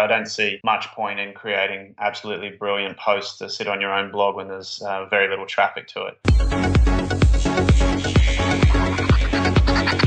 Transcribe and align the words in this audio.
I 0.00 0.06
don't 0.06 0.26
see 0.26 0.60
much 0.64 0.86
point 0.88 1.20
in 1.20 1.34
creating 1.34 1.94
absolutely 1.98 2.48
brilliant 2.48 2.96
posts 2.96 3.36
to 3.38 3.50
sit 3.50 3.68
on 3.68 3.82
your 3.82 3.92
own 3.92 4.10
blog 4.10 4.34
when 4.34 4.48
there's 4.48 4.80
uh, 4.80 5.04
very 5.06 5.28
little 5.28 5.44
traffic 5.44 5.88
to 5.88 6.06
it. 6.06 6.18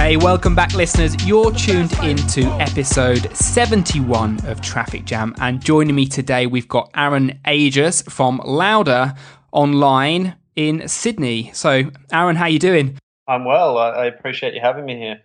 Hey, 0.02 0.18
welcome 0.18 0.56
back, 0.56 0.74
listeners. 0.74 1.16
You're 1.28 1.52
tuned 1.52 1.94
into 2.04 2.42
episode 2.60 3.34
71 3.38 4.44
of 4.48 4.60
Traffic 4.60 5.06
Jam, 5.06 5.36
and 5.40 5.64
joining 5.64 5.94
me 5.94 6.08
today, 6.08 6.48
we've 6.48 6.68
got 6.68 6.90
Aaron 6.96 7.40
Agius 7.46 8.04
from 8.12 8.42
Louder 8.44 9.14
Online 9.52 10.36
in 10.56 10.88
Sydney. 10.88 11.52
So, 11.54 11.84
Aaron, 12.12 12.36
how 12.36 12.48
you 12.48 12.58
doing? 12.58 12.98
I'm 13.28 13.46
well. 13.46 13.78
I 13.78 14.08
appreciate 14.08 14.56
you 14.56 14.60
having 14.60 14.86
me 14.86 14.98
here. 14.98 15.22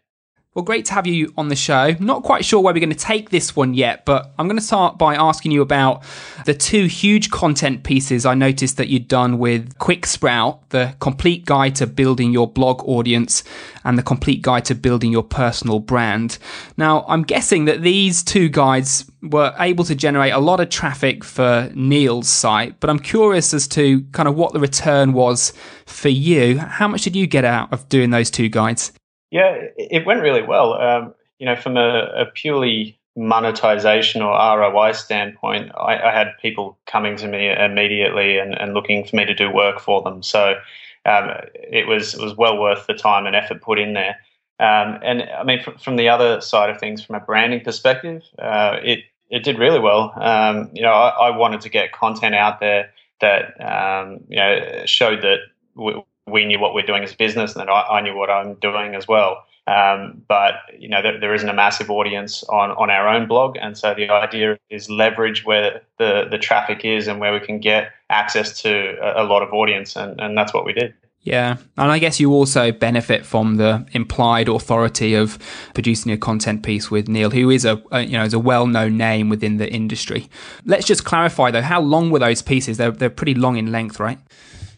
Well, 0.57 0.65
great 0.65 0.87
to 0.87 0.95
have 0.95 1.07
you 1.07 1.35
on 1.37 1.49
the 1.49 1.55
show. 1.55 1.95
Not 2.01 2.23
quite 2.23 2.43
sure 2.43 2.63
where 2.63 2.73
we're 2.73 2.81
going 2.81 2.89
to 2.89 2.97
take 2.97 3.29
this 3.29 3.55
one 3.55 3.75
yet, 3.75 4.07
but 4.07 4.33
I'm 4.39 4.47
going 4.47 4.57
to 4.57 4.65
start 4.65 4.97
by 4.97 5.15
asking 5.15 5.53
you 5.53 5.61
about 5.61 6.03
the 6.47 6.55
two 6.55 6.87
huge 6.87 7.31
content 7.31 7.85
pieces 7.85 8.25
I 8.25 8.33
noticed 8.33 8.79
that 8.79 8.89
you'd 8.89 9.07
done 9.07 9.37
with 9.37 9.77
QuickSprout, 9.77 10.61
the 10.71 10.97
complete 10.99 11.45
guide 11.45 11.75
to 11.75 11.87
building 11.87 12.33
your 12.33 12.51
blog 12.51 12.83
audience 12.89 13.45
and 13.85 13.99
the 13.99 14.03
complete 14.03 14.41
guide 14.41 14.65
to 14.65 14.75
building 14.75 15.13
your 15.13 15.25
personal 15.25 15.79
brand. 15.79 16.39
Now, 16.79 17.05
I'm 17.07 17.25
guessing 17.25 17.67
that 17.67 17.83
these 17.83 18.23
two 18.23 18.49
guides 18.49 19.05
were 19.21 19.55
able 19.59 19.85
to 19.85 19.95
generate 19.95 20.33
a 20.33 20.39
lot 20.39 20.61
of 20.61 20.71
traffic 20.71 21.23
for 21.23 21.71
Neil's 21.75 22.31
site, 22.31 22.81
but 22.81 22.89
I'm 22.89 22.99
curious 22.99 23.53
as 23.53 23.69
to 23.69 24.01
kind 24.13 24.27
of 24.27 24.37
what 24.37 24.55
the 24.55 24.61
return 24.61 25.13
was 25.13 25.53
for 25.85 26.09
you. 26.09 26.57
How 26.61 26.89
much 26.89 27.03
did 27.03 27.15
you 27.15 27.27
get 27.27 27.45
out 27.45 27.71
of 27.75 27.91
doing 27.91 28.09
those 28.09 28.31
two 28.31 28.49
guides? 28.49 28.93
Yeah, 29.37 29.67
it 29.77 30.07
went 30.07 30.23
really 30.23 30.41
well. 30.41 30.81
Um, 30.81 31.15
you 31.39 31.45
know, 31.45 31.57
from 31.57 31.77
a, 31.77 32.11
a, 32.17 32.25
purely 32.25 32.99
monetization 33.17 34.23
or 34.23 34.33
ROI 34.33 34.93
standpoint, 34.93 35.73
I, 35.77 35.99
I, 35.99 36.11
had 36.11 36.29
people 36.41 36.79
coming 36.87 37.17
to 37.17 37.29
me 37.29 37.51
immediately 37.51 38.39
and, 38.39 38.55
and, 38.59 38.73
looking 38.73 39.05
for 39.05 39.15
me 39.15 39.27
to 39.27 39.35
do 39.35 39.53
work 39.53 39.79
for 39.79 40.01
them. 40.01 40.23
So 40.23 40.55
um, 41.05 41.33
it 41.53 41.87
was 41.87 42.15
it 42.15 42.23
was 42.23 42.35
well 42.35 42.59
worth 42.59 42.87
the 42.87 42.95
time 42.95 43.27
and 43.27 43.37
effort 43.37 43.61
put 43.61 43.79
in 43.79 43.93
there. 43.93 44.17
Um, 44.59 45.01
and 45.03 45.25
I 45.25 45.45
mean, 45.45 45.63
from, 45.63 45.77
from, 45.77 45.97
the 45.97 46.09
other 46.09 46.41
side 46.41 46.71
of 46.71 46.81
things, 46.81 47.05
from 47.05 47.17
a 47.17 47.21
branding 47.21 47.61
perspective, 47.61 48.23
uh, 48.39 48.79
it 48.83 49.01
it 49.29 49.45
did 49.45 49.59
really 49.59 49.81
well. 49.81 50.15
Um, 50.17 50.71
you 50.73 50.81
know, 50.81 50.93
I, 50.93 51.29
I, 51.29 51.37
wanted 51.37 51.61
to 51.61 51.69
get 51.69 51.93
content 51.93 52.35
out 52.35 52.59
there 52.61 52.91
that 53.21 53.53
um, 53.61 54.21
you 54.31 54.37
know 54.39 54.87
showed 54.87 55.21
that. 55.21 55.41
We, 55.75 56.03
we 56.27 56.45
knew 56.45 56.59
what 56.59 56.75
we're 56.75 56.87
doing 56.87 57.05
as 57.05 57.13
a 57.13 57.17
business 57.17 57.57
and 57.57 57.71
I, 57.71 57.83
I 57.83 58.01
knew 58.01 58.17
what 58.17 58.31
I'm 58.31 58.55
doing 58.55 58.95
as 58.95 59.07
well. 59.07 59.45
Um, 59.69 60.23
but 60.29 60.55
you 60.79 60.89
know 60.89 61.03
there, 61.03 61.19
there 61.19 61.35
isn't 61.35 61.49
a 61.49 61.53
massive 61.53 61.91
audience 61.91 62.45
on, 62.45 62.71
on 62.73 62.89
our 62.89 63.09
own 63.09 63.27
blog, 63.27 63.57
and 63.61 63.77
so 63.77 63.95
the 63.95 64.09
idea 64.09 64.57
is 64.71 64.89
leverage 64.89 65.45
where 65.45 65.83
the, 65.99 66.29
the 66.31 66.39
traffic 66.39 66.85
is 66.85 67.09
and 67.09 67.19
where 67.19 67.33
we 67.33 67.41
can 67.41 67.59
get 67.59 67.91
access 68.09 68.63
to 68.63 68.97
a, 69.03 69.25
a 69.25 69.25
lot 69.25 69.43
of 69.43 69.53
audience, 69.53 69.97
and, 69.97 70.21
and 70.21 70.39
that's 70.39 70.55
what 70.55 70.65
we 70.65 70.73
did. 70.73 70.95
Yeah, 71.23 71.57
and 71.77 71.91
I 71.91 71.99
guess 71.99 72.21
you 72.21 72.33
also 72.33 72.71
benefit 72.71 73.27
from 73.27 73.57
the 73.57 73.85
implied 73.91 74.49
authority 74.49 75.15
of 75.15 75.37
producing 75.75 76.13
a 76.13 76.17
content 76.17 76.63
piece 76.63 76.89
with 76.89 77.09
Neil, 77.09 77.31
who 77.31 77.51
is 77.51 77.65
a, 77.65 77.83
a, 77.91 78.03
you 78.03 78.17
know 78.17 78.23
is 78.23 78.35
a 78.35 78.39
well 78.39 78.69
known 78.69 78.97
name 78.97 79.29
within 79.29 79.57
the 79.57 79.69
industry. 79.69 80.31
Let's 80.65 80.87
just 80.87 81.05
clarify 81.05 81.51
though, 81.51 81.63
how 81.63 81.81
long 81.81 82.11
were 82.11 82.21
those 82.21 82.41
pieces? 82.41 82.77
They're 82.77 82.93
they're 82.93 83.11
pretty 83.11 83.35
long 83.35 83.57
in 83.57 83.73
length, 83.73 83.99
right? 83.99 84.21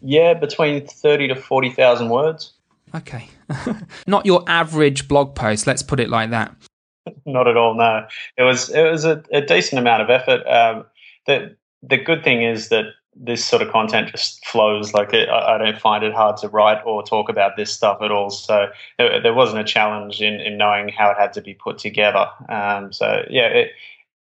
Yeah, 0.01 0.33
between 0.33 0.85
30 0.85 1.29
to 1.29 1.35
40,000 1.35 2.09
words. 2.09 2.53
Okay. 2.95 3.29
Not 4.07 4.25
your 4.25 4.43
average 4.47 5.07
blog 5.07 5.35
post, 5.35 5.67
let's 5.67 5.83
put 5.83 5.99
it 5.99 6.09
like 6.09 6.29
that. 6.31 6.55
Not 7.25 7.47
at 7.47 7.57
all, 7.57 7.75
no. 7.75 8.05
It 8.37 8.43
was 8.43 8.69
it 8.69 8.83
was 8.83 9.05
a, 9.05 9.23
a 9.31 9.41
decent 9.41 9.79
amount 9.79 10.03
of 10.03 10.09
effort. 10.09 10.45
Um, 10.47 10.85
the 11.25 11.55
the 11.81 11.97
good 11.97 12.23
thing 12.23 12.43
is 12.43 12.69
that 12.69 12.85
this 13.15 13.43
sort 13.43 13.61
of 13.61 13.71
content 13.71 14.11
just 14.11 14.45
flows. 14.45 14.93
Like 14.93 15.13
it, 15.13 15.29
I, 15.29 15.55
I, 15.55 15.57
don't 15.57 15.79
find 15.79 16.03
it 16.03 16.13
hard 16.13 16.37
to 16.37 16.47
write 16.47 16.81
or 16.85 17.03
talk 17.03 17.29
about 17.29 17.57
this 17.57 17.71
stuff 17.71 18.01
at 18.01 18.11
all. 18.11 18.29
So 18.29 18.67
there, 18.97 19.21
there 19.21 19.33
wasn't 19.33 19.59
a 19.59 19.63
challenge 19.63 20.21
in, 20.21 20.35
in 20.35 20.57
knowing 20.57 20.89
how 20.89 21.11
it 21.11 21.17
had 21.17 21.33
to 21.33 21.41
be 21.41 21.53
put 21.53 21.77
together. 21.77 22.27
Um, 22.47 22.93
so 22.93 23.25
yeah, 23.29 23.47
it, 23.47 23.71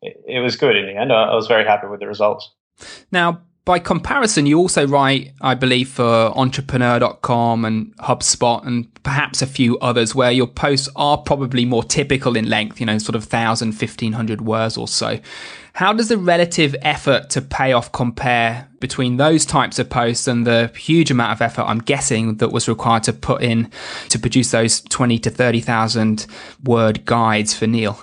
it, 0.03 0.41
was 0.41 0.57
good 0.57 0.77
in 0.77 0.87
the 0.87 0.97
end. 0.97 1.13
I 1.13 1.35
was 1.35 1.47
very 1.47 1.65
happy 1.65 1.87
with 1.87 2.01
the 2.01 2.09
results. 2.09 2.51
Now, 3.13 3.43
by 3.69 3.79
comparison, 3.79 4.47
you 4.47 4.57
also 4.57 4.87
write, 4.87 5.35
I 5.43 5.55
believe, 5.55 5.91
for 5.91 6.33
entrepreneur.com 6.35 7.67
and 7.67 7.95
HubSpot 7.99 8.67
and 8.67 8.91
perhaps 9.03 9.43
a 9.43 9.47
few 9.47 9.79
others 9.81 10.15
where 10.15 10.31
your 10.31 10.47
posts 10.47 10.89
are 10.97 11.19
probably 11.19 11.67
more 11.67 11.85
typical 11.85 12.35
in 12.35 12.49
length, 12.49 12.81
you 12.81 12.87
know, 12.87 12.97
sort 12.97 13.15
of 13.15 13.25
1,000, 13.25 13.69
1,500 13.69 14.41
words 14.41 14.79
or 14.79 14.89
so. 14.89 15.21
How 15.75 15.93
does 15.93 16.09
the 16.09 16.17
relative 16.17 16.75
effort 16.81 17.29
to 17.29 17.43
payoff 17.43 17.93
compare 17.93 18.67
between 18.81 19.19
those 19.19 19.45
types 19.45 19.79
of 19.79 19.91
posts 19.91 20.27
and 20.27 20.47
the 20.47 20.73
huge 20.75 21.11
amount 21.11 21.33
of 21.33 21.43
effort 21.43 21.65
I'm 21.65 21.81
guessing 21.81 22.39
that 22.39 22.49
was 22.49 22.71
required 22.71 23.03
to 23.03 23.13
put 23.13 23.43
in 23.43 23.71
to 24.09 24.19
produce 24.19 24.51
those 24.51 24.81
20 24.81 25.19
to 25.19 25.29
30,000 25.29 26.27
word 26.65 27.05
guides 27.05 27.53
for 27.53 27.67
Neil? 27.67 28.03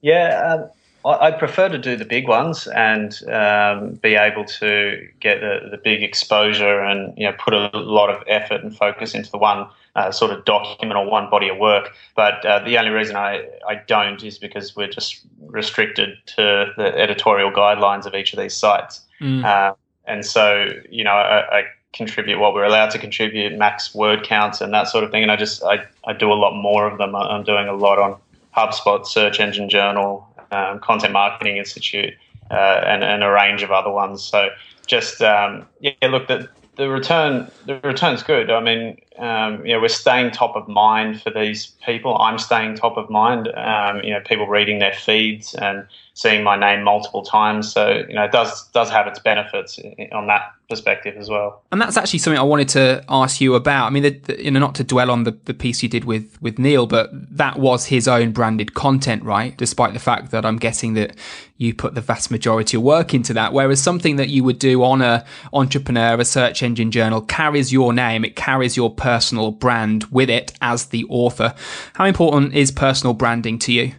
Yeah, 0.00 0.54
um, 0.54 0.70
I 1.04 1.30
prefer 1.30 1.70
to 1.70 1.78
do 1.78 1.96
the 1.96 2.04
big 2.04 2.28
ones 2.28 2.66
and 2.66 3.18
um, 3.30 3.94
be 3.94 4.16
able 4.16 4.44
to 4.44 5.08
get 5.18 5.40
the, 5.40 5.68
the 5.70 5.78
big 5.78 6.02
exposure 6.02 6.80
and 6.80 7.16
you 7.16 7.24
know 7.24 7.34
put 7.38 7.54
a 7.54 7.70
lot 7.78 8.10
of 8.10 8.22
effort 8.26 8.62
and 8.62 8.76
focus 8.76 9.14
into 9.14 9.30
the 9.30 9.38
one 9.38 9.66
uh, 9.96 10.10
sort 10.10 10.30
of 10.30 10.44
document 10.44 10.98
or 10.98 11.10
one 11.10 11.30
body 11.30 11.48
of 11.48 11.58
work. 11.58 11.92
But 12.14 12.44
uh, 12.44 12.60
the 12.60 12.76
only 12.78 12.90
reason 12.90 13.16
I, 13.16 13.48
I 13.66 13.76
don't 13.86 14.22
is 14.22 14.38
because 14.38 14.76
we're 14.76 14.90
just 14.90 15.22
restricted 15.46 16.18
to 16.36 16.72
the 16.76 16.98
editorial 16.98 17.50
guidelines 17.50 18.04
of 18.04 18.14
each 18.14 18.32
of 18.32 18.38
these 18.38 18.54
sites. 18.54 19.00
Mm. 19.20 19.44
Uh, 19.44 19.74
and 20.06 20.24
so, 20.24 20.66
you 20.90 21.04
know, 21.04 21.12
I, 21.12 21.60
I, 21.60 21.64
contribute 21.92 22.38
what 22.38 22.54
we're 22.54 22.62
allowed 22.62 22.88
to 22.88 23.00
contribute, 23.00 23.52
max 23.58 23.92
word 23.96 24.22
counts 24.22 24.60
and 24.60 24.72
that 24.72 24.86
sort 24.86 25.02
of 25.02 25.10
thing. 25.10 25.24
And 25.24 25.32
I 25.32 25.34
just, 25.34 25.60
I, 25.64 25.84
I 26.06 26.12
do 26.12 26.32
a 26.32 26.34
lot 26.34 26.54
more 26.54 26.86
of 26.86 26.98
them. 26.98 27.16
I'm 27.16 27.42
doing 27.42 27.66
a 27.66 27.72
lot 27.72 27.98
on 27.98 28.16
HubSpot, 28.56 29.04
Search 29.04 29.40
Engine 29.40 29.68
Journal, 29.68 30.24
um, 30.50 30.80
Content 30.80 31.12
Marketing 31.12 31.56
Institute, 31.56 32.14
uh, 32.50 32.82
and, 32.86 33.04
and 33.04 33.22
a 33.22 33.30
range 33.30 33.62
of 33.62 33.70
other 33.70 33.90
ones. 33.90 34.22
So 34.22 34.48
just 34.86 35.22
um, 35.22 35.66
yeah, 35.80 35.92
look, 36.08 36.26
the, 36.28 36.48
the 36.76 36.88
return 36.88 37.50
the 37.66 37.78
return's 37.80 38.22
good. 38.22 38.50
I 38.50 38.60
mean, 38.60 39.00
um, 39.18 39.64
you 39.64 39.72
know, 39.72 39.80
we're 39.80 39.88
staying 39.88 40.30
top 40.32 40.56
of 40.56 40.66
mind 40.66 41.22
for 41.22 41.30
these 41.30 41.72
people. 41.84 42.16
I'm 42.18 42.38
staying 42.38 42.76
top 42.76 42.96
of 42.96 43.10
mind. 43.10 43.48
Um, 43.54 44.02
you 44.02 44.10
know, 44.10 44.20
people 44.20 44.46
reading 44.46 44.78
their 44.78 44.94
feeds 44.94 45.54
and 45.54 45.86
seeing 46.20 46.44
my 46.44 46.54
name 46.54 46.84
multiple 46.84 47.22
times. 47.22 47.72
So 47.72 48.04
you 48.06 48.14
know, 48.14 48.24
it 48.24 48.30
does 48.30 48.68
does 48.68 48.90
have 48.90 49.06
its 49.06 49.18
benefits 49.18 49.80
on 50.12 50.26
that 50.26 50.52
perspective 50.68 51.16
as 51.16 51.30
well. 51.30 51.62
And 51.72 51.80
that's 51.80 51.96
actually 51.96 52.18
something 52.18 52.38
I 52.38 52.42
wanted 52.42 52.68
to 52.70 53.02
ask 53.08 53.40
you 53.40 53.54
about. 53.54 53.86
I 53.86 53.90
mean, 53.90 54.02
the, 54.02 54.10
the, 54.10 54.44
you 54.44 54.50
know, 54.50 54.60
not 54.60 54.74
to 54.76 54.84
dwell 54.84 55.10
on 55.10 55.24
the, 55.24 55.32
the 55.46 55.54
piece 55.54 55.82
you 55.82 55.88
did 55.88 56.04
with 56.04 56.36
with 56.42 56.58
Neil, 56.58 56.86
but 56.86 57.08
that 57.12 57.58
was 57.58 57.86
his 57.86 58.06
own 58.06 58.32
branded 58.32 58.74
content, 58.74 59.22
right? 59.22 59.56
Despite 59.56 59.94
the 59.94 59.98
fact 59.98 60.30
that 60.32 60.44
I'm 60.44 60.58
guessing 60.58 60.92
that 60.92 61.16
you 61.56 61.74
put 61.74 61.94
the 61.94 62.02
vast 62.02 62.30
majority 62.30 62.76
of 62.76 62.82
work 62.82 63.14
into 63.14 63.32
that. 63.32 63.54
Whereas 63.54 63.82
something 63.82 64.16
that 64.16 64.28
you 64.28 64.44
would 64.44 64.58
do 64.58 64.84
on 64.84 65.00
a 65.00 65.24
entrepreneur, 65.54 66.20
a 66.20 66.24
search 66.26 66.62
engine 66.62 66.90
journal, 66.90 67.22
carries 67.22 67.72
your 67.72 67.94
name, 67.94 68.26
it 68.26 68.36
carries 68.36 68.76
your 68.76 68.94
personal 68.94 69.52
brand 69.52 70.04
with 70.10 70.28
it 70.28 70.52
as 70.60 70.86
the 70.86 71.06
author. 71.08 71.54
How 71.94 72.04
important 72.04 72.54
is 72.54 72.70
personal 72.70 73.14
branding 73.14 73.58
to 73.60 73.72
you? 73.72 73.92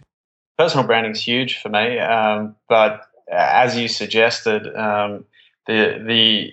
Personal 0.62 0.86
branding 0.86 1.10
is 1.10 1.20
huge 1.20 1.58
for 1.58 1.70
me. 1.70 1.98
Um, 1.98 2.54
but 2.68 3.08
as 3.32 3.76
you 3.76 3.88
suggested, 3.88 4.72
um, 4.76 5.24
the 5.66 6.00
the 6.06 6.52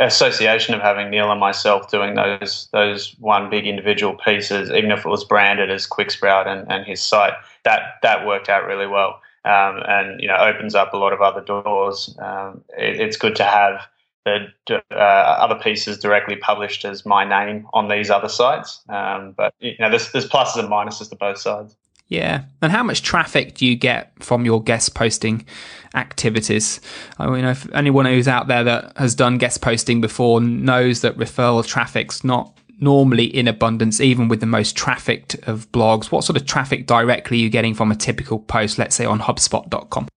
association 0.00 0.74
of 0.74 0.80
having 0.80 1.10
Neil 1.10 1.30
and 1.30 1.38
myself 1.38 1.88
doing 1.88 2.16
those 2.16 2.68
those 2.72 3.14
one 3.20 3.50
big 3.50 3.68
individual 3.68 4.14
pieces, 4.16 4.68
even 4.68 4.90
if 4.90 5.06
it 5.06 5.08
was 5.08 5.22
branded 5.22 5.70
as 5.70 5.86
QuickSprout 5.86 6.48
and, 6.48 6.66
and 6.68 6.84
his 6.84 7.00
site, 7.00 7.34
that 7.62 7.82
that 8.02 8.26
worked 8.26 8.48
out 8.48 8.66
really 8.66 8.88
well. 8.88 9.20
Um, 9.44 9.80
and 9.86 10.20
you 10.20 10.26
know 10.26 10.36
opens 10.36 10.74
up 10.74 10.92
a 10.92 10.96
lot 10.96 11.12
of 11.12 11.20
other 11.20 11.40
doors. 11.40 12.16
Um, 12.18 12.64
it, 12.76 12.98
it's 12.98 13.16
good 13.16 13.36
to 13.36 13.44
have 13.44 13.86
the 14.24 14.48
uh, 14.90 14.94
other 14.94 15.54
pieces 15.54 15.98
directly 15.98 16.34
published 16.34 16.84
as 16.84 17.06
my 17.06 17.24
name 17.24 17.68
on 17.74 17.88
these 17.88 18.10
other 18.10 18.28
sites. 18.28 18.80
Um, 18.88 19.34
but 19.36 19.54
you 19.60 19.76
know, 19.78 19.88
there's 19.88 20.10
there's 20.10 20.28
pluses 20.28 20.58
and 20.58 20.68
minuses 20.68 21.10
to 21.10 21.14
both 21.14 21.38
sides. 21.38 21.76
Yeah. 22.08 22.44
And 22.60 22.70
how 22.70 22.82
much 22.82 23.02
traffic 23.02 23.54
do 23.54 23.66
you 23.66 23.76
get 23.76 24.12
from 24.22 24.44
your 24.44 24.62
guest 24.62 24.94
posting 24.94 25.46
activities? 25.94 26.80
I 27.18 27.28
mean, 27.28 27.44
if 27.44 27.70
anyone 27.74 28.04
who's 28.04 28.28
out 28.28 28.46
there 28.46 28.64
that 28.64 28.96
has 28.96 29.14
done 29.14 29.38
guest 29.38 29.62
posting 29.62 30.00
before 30.00 30.40
knows 30.40 31.00
that 31.00 31.16
referral 31.16 31.66
traffic's 31.66 32.22
not 32.22 32.56
normally 32.80 33.24
in 33.24 33.48
abundance, 33.48 34.00
even 34.00 34.28
with 34.28 34.40
the 34.40 34.46
most 34.46 34.76
trafficked 34.76 35.34
of 35.46 35.70
blogs. 35.72 36.12
What 36.12 36.24
sort 36.24 36.36
of 36.36 36.46
traffic 36.46 36.86
directly 36.86 37.38
are 37.38 37.40
you 37.40 37.50
getting 37.50 37.74
from 37.74 37.90
a 37.90 37.96
typical 37.96 38.38
post, 38.38 38.78
let's 38.78 38.94
say 38.94 39.04
on 39.04 39.20
HubSpot.com? 39.20 40.08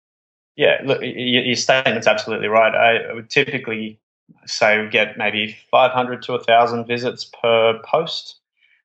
Yeah, 0.55 0.81
look, 0.83 0.99
your 1.03 1.55
statement's 1.55 2.07
absolutely 2.07 2.47
right. 2.47 2.73
I 2.73 3.13
would 3.13 3.29
typically 3.29 3.99
say 4.45 4.81
we 4.81 4.89
get 4.89 5.17
maybe 5.17 5.55
500 5.69 6.23
to 6.23 6.31
1,000 6.33 6.85
visits 6.85 7.25
per 7.25 7.79
post. 7.85 8.39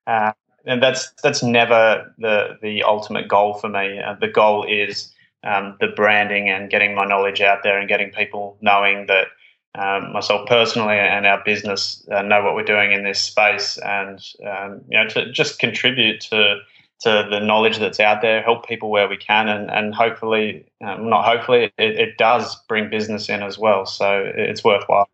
Uh, 0.06 0.32
and 0.66 0.82
that's 0.82 1.12
that's 1.22 1.42
never 1.42 2.12
the 2.18 2.58
the 2.62 2.82
ultimate 2.82 3.28
goal 3.28 3.54
for 3.54 3.68
me. 3.68 3.98
Uh, 3.98 4.14
the 4.20 4.28
goal 4.28 4.64
is 4.64 5.12
um, 5.44 5.76
the 5.80 5.88
branding 5.88 6.48
and 6.48 6.70
getting 6.70 6.94
my 6.94 7.04
knowledge 7.04 7.40
out 7.40 7.62
there 7.62 7.78
and 7.78 7.88
getting 7.88 8.10
people 8.10 8.56
knowing 8.60 9.06
that 9.06 9.28
um, 9.74 10.12
myself 10.12 10.46
personally 10.48 10.96
and 10.96 11.26
our 11.26 11.42
business 11.44 12.06
uh, 12.12 12.22
know 12.22 12.42
what 12.42 12.54
we're 12.54 12.64
doing 12.64 12.92
in 12.92 13.04
this 13.04 13.20
space, 13.20 13.78
and 13.78 14.20
um, 14.46 14.80
you 14.88 14.98
know 14.98 15.08
to 15.08 15.30
just 15.32 15.58
contribute 15.58 16.20
to 16.20 16.58
to 17.00 17.26
the 17.28 17.40
knowledge 17.40 17.78
that's 17.78 17.98
out 17.98 18.22
there, 18.22 18.42
help 18.42 18.66
people 18.66 18.90
where 18.90 19.08
we 19.08 19.16
can, 19.16 19.48
and 19.48 19.70
and 19.70 19.94
hopefully, 19.94 20.64
um, 20.84 21.08
not 21.08 21.24
hopefully, 21.24 21.64
it, 21.76 21.98
it 21.98 22.18
does 22.18 22.54
bring 22.68 22.88
business 22.90 23.28
in 23.28 23.42
as 23.42 23.58
well. 23.58 23.86
So 23.86 24.30
it's 24.36 24.62
worthwhile. 24.62 25.08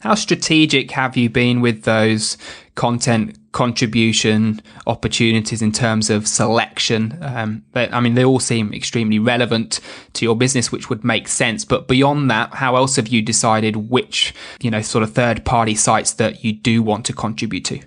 How 0.00 0.14
strategic 0.14 0.90
have 0.92 1.16
you 1.16 1.28
been 1.30 1.60
with 1.60 1.82
those 1.82 2.38
content 2.74 3.36
contribution 3.56 4.60
opportunities 4.86 5.62
in 5.62 5.72
terms 5.72 6.10
of 6.10 6.28
selection? 6.28 7.18
Um, 7.22 7.64
I 7.74 8.00
mean, 8.00 8.12
they 8.12 8.22
all 8.22 8.38
seem 8.38 8.74
extremely 8.74 9.18
relevant 9.18 9.80
to 10.12 10.26
your 10.26 10.36
business, 10.36 10.70
which 10.70 10.90
would 10.90 11.02
make 11.02 11.26
sense. 11.26 11.64
But 11.64 11.88
beyond 11.88 12.30
that, 12.30 12.52
how 12.52 12.76
else 12.76 12.96
have 12.96 13.08
you 13.08 13.22
decided 13.22 13.88
which, 13.88 14.34
you 14.60 14.70
know, 14.70 14.82
sort 14.82 15.02
of 15.02 15.14
third 15.14 15.46
party 15.46 15.74
sites 15.74 16.12
that 16.12 16.44
you 16.44 16.52
do 16.52 16.82
want 16.82 17.06
to 17.06 17.14
contribute 17.14 17.64
to? 17.64 17.80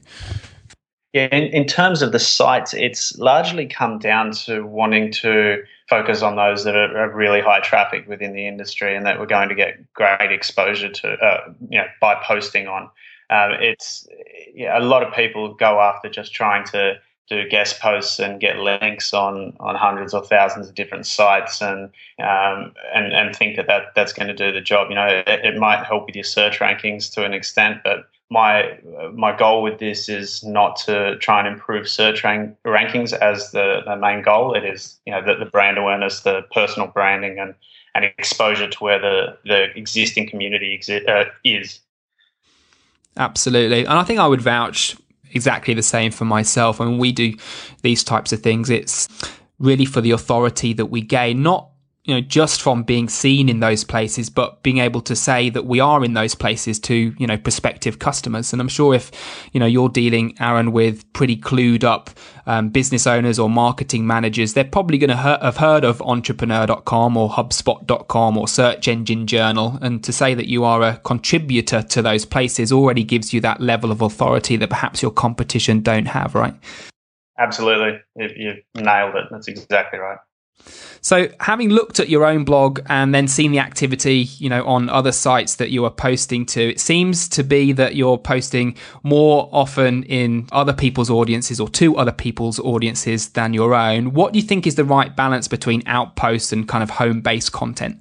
Yeah, 1.13 1.27
in, 1.31 1.44
in 1.54 1.68
terms 1.68 2.01
of 2.01 2.13
the 2.13 2.19
sites, 2.19 2.74
it's 2.74 3.16
largely 3.19 3.68
come 3.68 4.00
down 4.00 4.31
to 4.45 4.66
wanting 4.66 5.12
to 5.21 5.62
focus 5.88 6.24
on 6.24 6.36
those 6.36 6.63
that 6.63 6.75
are, 6.75 6.98
are, 6.98 7.12
really 7.12 7.42
high 7.42 7.60
traffic 7.60 8.07
within 8.07 8.33
the 8.33 8.48
industry 8.48 8.95
and 8.95 9.06
that 9.06 9.19
we're 9.19 9.27
going 9.27 9.50
to 9.50 9.56
get 9.56 9.94
great 9.94 10.31
exposure 10.31 10.89
to, 10.89 11.10
uh, 11.10 11.54
you 11.69 11.77
know, 11.77 11.86
by 12.01 12.16
posting 12.24 12.68
on. 12.68 12.89
Um, 13.30 13.52
it's 13.60 14.08
yeah, 14.54 14.78
a 14.78 14.81
lot 14.81 15.04
of 15.04 15.14
people 15.14 15.54
go 15.54 15.80
after 15.80 16.10
just 16.10 16.34
trying 16.34 16.66
to 16.68 17.00
do 17.30 17.48
guest 17.48 17.80
posts 17.80 18.20
and 18.20 18.40
get 18.42 18.58
links 18.58 19.14
on 19.14 19.56
on 19.60 19.76
hundreds 19.76 20.14
or 20.14 20.24
thousands 20.24 20.68
of 20.68 20.76
different 20.76 21.06
sites 21.06 21.62
and 21.62 21.92
um, 22.20 22.74
and 22.94 23.14
and 23.14 23.36
think 23.36 23.56
that, 23.56 23.68
that 23.68 23.94
that's 23.96 24.14
going 24.14 24.28
to 24.28 24.34
do 24.34 24.52
the 24.52 24.62
job. 24.62 24.90
You 24.90 24.96
know, 24.96 25.24
it, 25.28 25.46
it 25.46 25.58
might 25.58 25.86
help 25.86 26.08
with 26.08 26.16
your 26.16 26.24
search 26.24 26.60
rankings 26.60 27.14
to 27.14 27.24
an 27.24 27.34
extent, 27.34 27.81
but 27.84 28.10
my 28.30 28.80
my 29.14 29.36
goal 29.36 29.64
with 29.64 29.80
this 29.80 30.08
is 30.08 30.44
not 30.44 30.76
to 30.78 31.18
try 31.18 31.40
and 31.40 31.48
improve 31.48 31.88
search 31.90 32.24
rank, 32.24 32.56
rankings 32.66 33.14
as 33.14 33.52
the, 33.52 33.81
the 33.86 33.95
main 33.95 34.21
goal. 34.21 34.54
It 34.54 34.66
is 34.66 35.00
you 35.06 35.14
know 35.14 35.24
the, 35.24 35.36
the 35.44 35.50
brand 35.50 35.78
awareness, 35.78 36.21
the 36.21 36.42
personal 36.54 36.88
branding, 36.88 37.40
and 37.40 37.56
and 37.95 38.06
exposure 38.06 38.68
to 38.68 38.78
where 38.83 39.00
the 39.00 39.38
the 39.45 39.76
existing 39.76 40.30
community 40.30 40.78
exi- 40.78 41.07
uh, 41.07 41.26
is. 41.44 41.80
Absolutely, 43.18 43.80
and 43.85 43.99
I 43.99 44.04
think 44.04 44.19
I 44.19 44.28
would 44.28 44.42
vouch 44.42 44.95
exactly 45.31 45.73
the 45.73 45.83
same 45.83 46.11
for 46.11 46.25
myself. 46.25 46.80
I 46.81 46.85
mean, 46.85 46.97
we 46.97 47.11
do 47.11 47.33
these 47.81 48.04
types 48.04 48.31
of 48.31 48.42
things. 48.42 48.69
It's 48.69 49.07
really 49.59 49.85
for 49.85 50.01
the 50.01 50.11
authority 50.11 50.73
that 50.73 50.87
we 50.87 51.01
gain, 51.01 51.44
not 51.44 51.69
you 52.06 52.15
know, 52.15 52.21
just 52.21 52.61
from 52.61 52.83
being 52.83 53.09
seen 53.09 53.49
in 53.49 53.59
those 53.59 53.83
places, 53.83 54.29
but 54.29 54.63
being 54.63 54.77
able 54.77 55.01
to 55.01 55.15
say 55.15 55.49
that 55.49 55.65
we 55.65 55.79
are 55.79 56.03
in 56.03 56.13
those 56.13 56.33
places 56.33 56.79
to, 56.79 57.13
you 57.18 57.27
know, 57.27 57.37
prospective 57.37 57.99
customers. 57.99 58.53
And 58.53 58.61
I'm 58.61 58.69
sure 58.69 58.95
if, 58.95 59.11
you 59.51 59.59
know, 59.59 59.65
you're 59.65 59.89
dealing, 59.89 60.35
Aaron, 60.39 60.71
with 60.71 61.11
pretty 61.13 61.35
clued 61.35 61.83
up 61.83 62.09
um, 62.47 62.69
business 62.69 63.06
owners 63.06 63.37
or 63.37 63.49
marketing 63.49 64.07
managers, 64.07 64.53
they're 64.53 64.63
probably 64.63 64.97
going 64.97 65.09
to 65.09 65.18
have 65.18 65.57
heard 65.57 65.83
of 65.83 66.01
entrepreneur.com 66.01 67.18
or 67.18 67.29
HubSpot.com 67.29 68.37
or 68.37 68.47
Search 68.47 68.87
Engine 68.87 69.27
Journal. 69.27 69.77
And 69.81 70.03
to 70.06 70.13
say 70.13 70.33
that 70.33 70.47
you 70.47 70.63
are 70.63 70.81
a 70.81 70.97
contributor 70.97 71.81
to 71.81 72.01
those 72.01 72.23
places 72.25 72.71
already 72.71 73.03
gives 73.03 73.33
you 73.33 73.41
that 73.41 73.59
level 73.59 73.91
of 73.91 74.01
authority 74.01 74.56
that 74.56 74.69
perhaps 74.69 75.01
your 75.01 75.11
competition 75.11 75.81
don't 75.81 76.07
have, 76.07 76.33
right? 76.33 76.56
Absolutely. 77.37 77.99
You, 78.15 78.29
you 78.35 78.81
nailed 78.81 79.15
it. 79.15 79.25
That's 79.29 79.47
exactly 79.47 79.99
right. 79.99 80.18
So, 81.01 81.30
having 81.39 81.69
looked 81.69 81.99
at 81.99 82.09
your 82.09 82.25
own 82.25 82.44
blog 82.44 82.81
and 82.87 83.16
then 83.16 83.28
seen 83.28 83.51
the 83.51 83.59
activity, 83.59 84.28
you 84.37 84.49
know, 84.49 84.66
on 84.66 84.89
other 84.89 85.11
sites 85.11 85.56
that 85.56 85.69
you 85.69 85.85
are 85.85 85.92
posting 85.92 86.45
to, 86.47 86.69
it 86.69 86.80
seems 86.80 87.30
to 87.30 87.44
be 87.44 87.71
that 87.73 87.95
you're 87.95 88.18
posting 88.18 88.75
more 89.04 89.49
often 89.51 90.04
in 90.04 90.47
other 90.51 90.73
people's 90.73 91.09
audiences 91.09 91.59
or 91.59 91.69
to 91.69 91.95
other 91.97 92.11
people's 92.11 92.59
audiences 92.59 93.30
than 93.30 93.54
your 93.54 93.73
own. 93.73 94.13
What 94.13 94.33
do 94.33 94.39
you 94.39 94.45
think 94.45 94.68
is 94.68 94.75
the 94.75 94.83
right 94.83 95.16
balance 95.16 95.47
between 95.47 95.83
outposts 95.85 96.51
and 96.51 96.68
kind 96.68 96.83
of 96.83 96.89
home 96.89 97.21
based 97.21 97.54
content? 97.54 97.99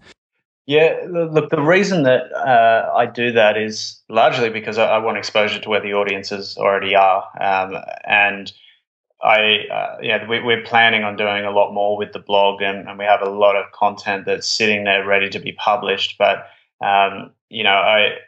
Yeah, 0.67 0.99
look, 1.09 1.49
the 1.49 1.63
reason 1.63 2.03
that 2.03 2.31
uh, 2.35 2.93
I 2.95 3.07
do 3.07 3.33
that 3.33 3.57
is 3.57 4.03
largely 4.11 4.51
because 4.51 4.77
I, 4.77 4.87
I, 4.87 4.99
want 4.99 5.17
exposure 5.17 5.59
to 5.59 5.69
where 5.71 5.81
the 5.81 5.95
audiences 5.95 6.59
already 6.59 6.95
are. 6.95 7.25
Um, 7.41 7.83
and 8.05 8.53
I, 9.23 9.67
uh, 9.73 9.99
yeah, 10.01 10.29
we, 10.29 10.39
are 10.39 10.63
planning 10.63 11.03
on 11.03 11.17
doing 11.17 11.45
a 11.45 11.51
lot 11.51 11.73
more 11.73 11.97
with 11.97 12.13
the 12.13 12.21
blog, 12.21 12.63
and, 12.63 12.89
and, 12.89 12.99
we 12.99 13.05
have 13.05 13.21
a 13.21 13.29
lot 13.29 13.57
of 13.57 13.73
content 13.73 14.27
that's 14.27 14.47
sitting 14.47 14.85
there 14.85 15.05
ready 15.05 15.29
to 15.31 15.41
be 15.41 15.53
published. 15.53 16.17
But, 16.19 16.47
um, 16.81 17.33
you 17.49 17.65
know, 17.65 17.71
I, 17.71 18.19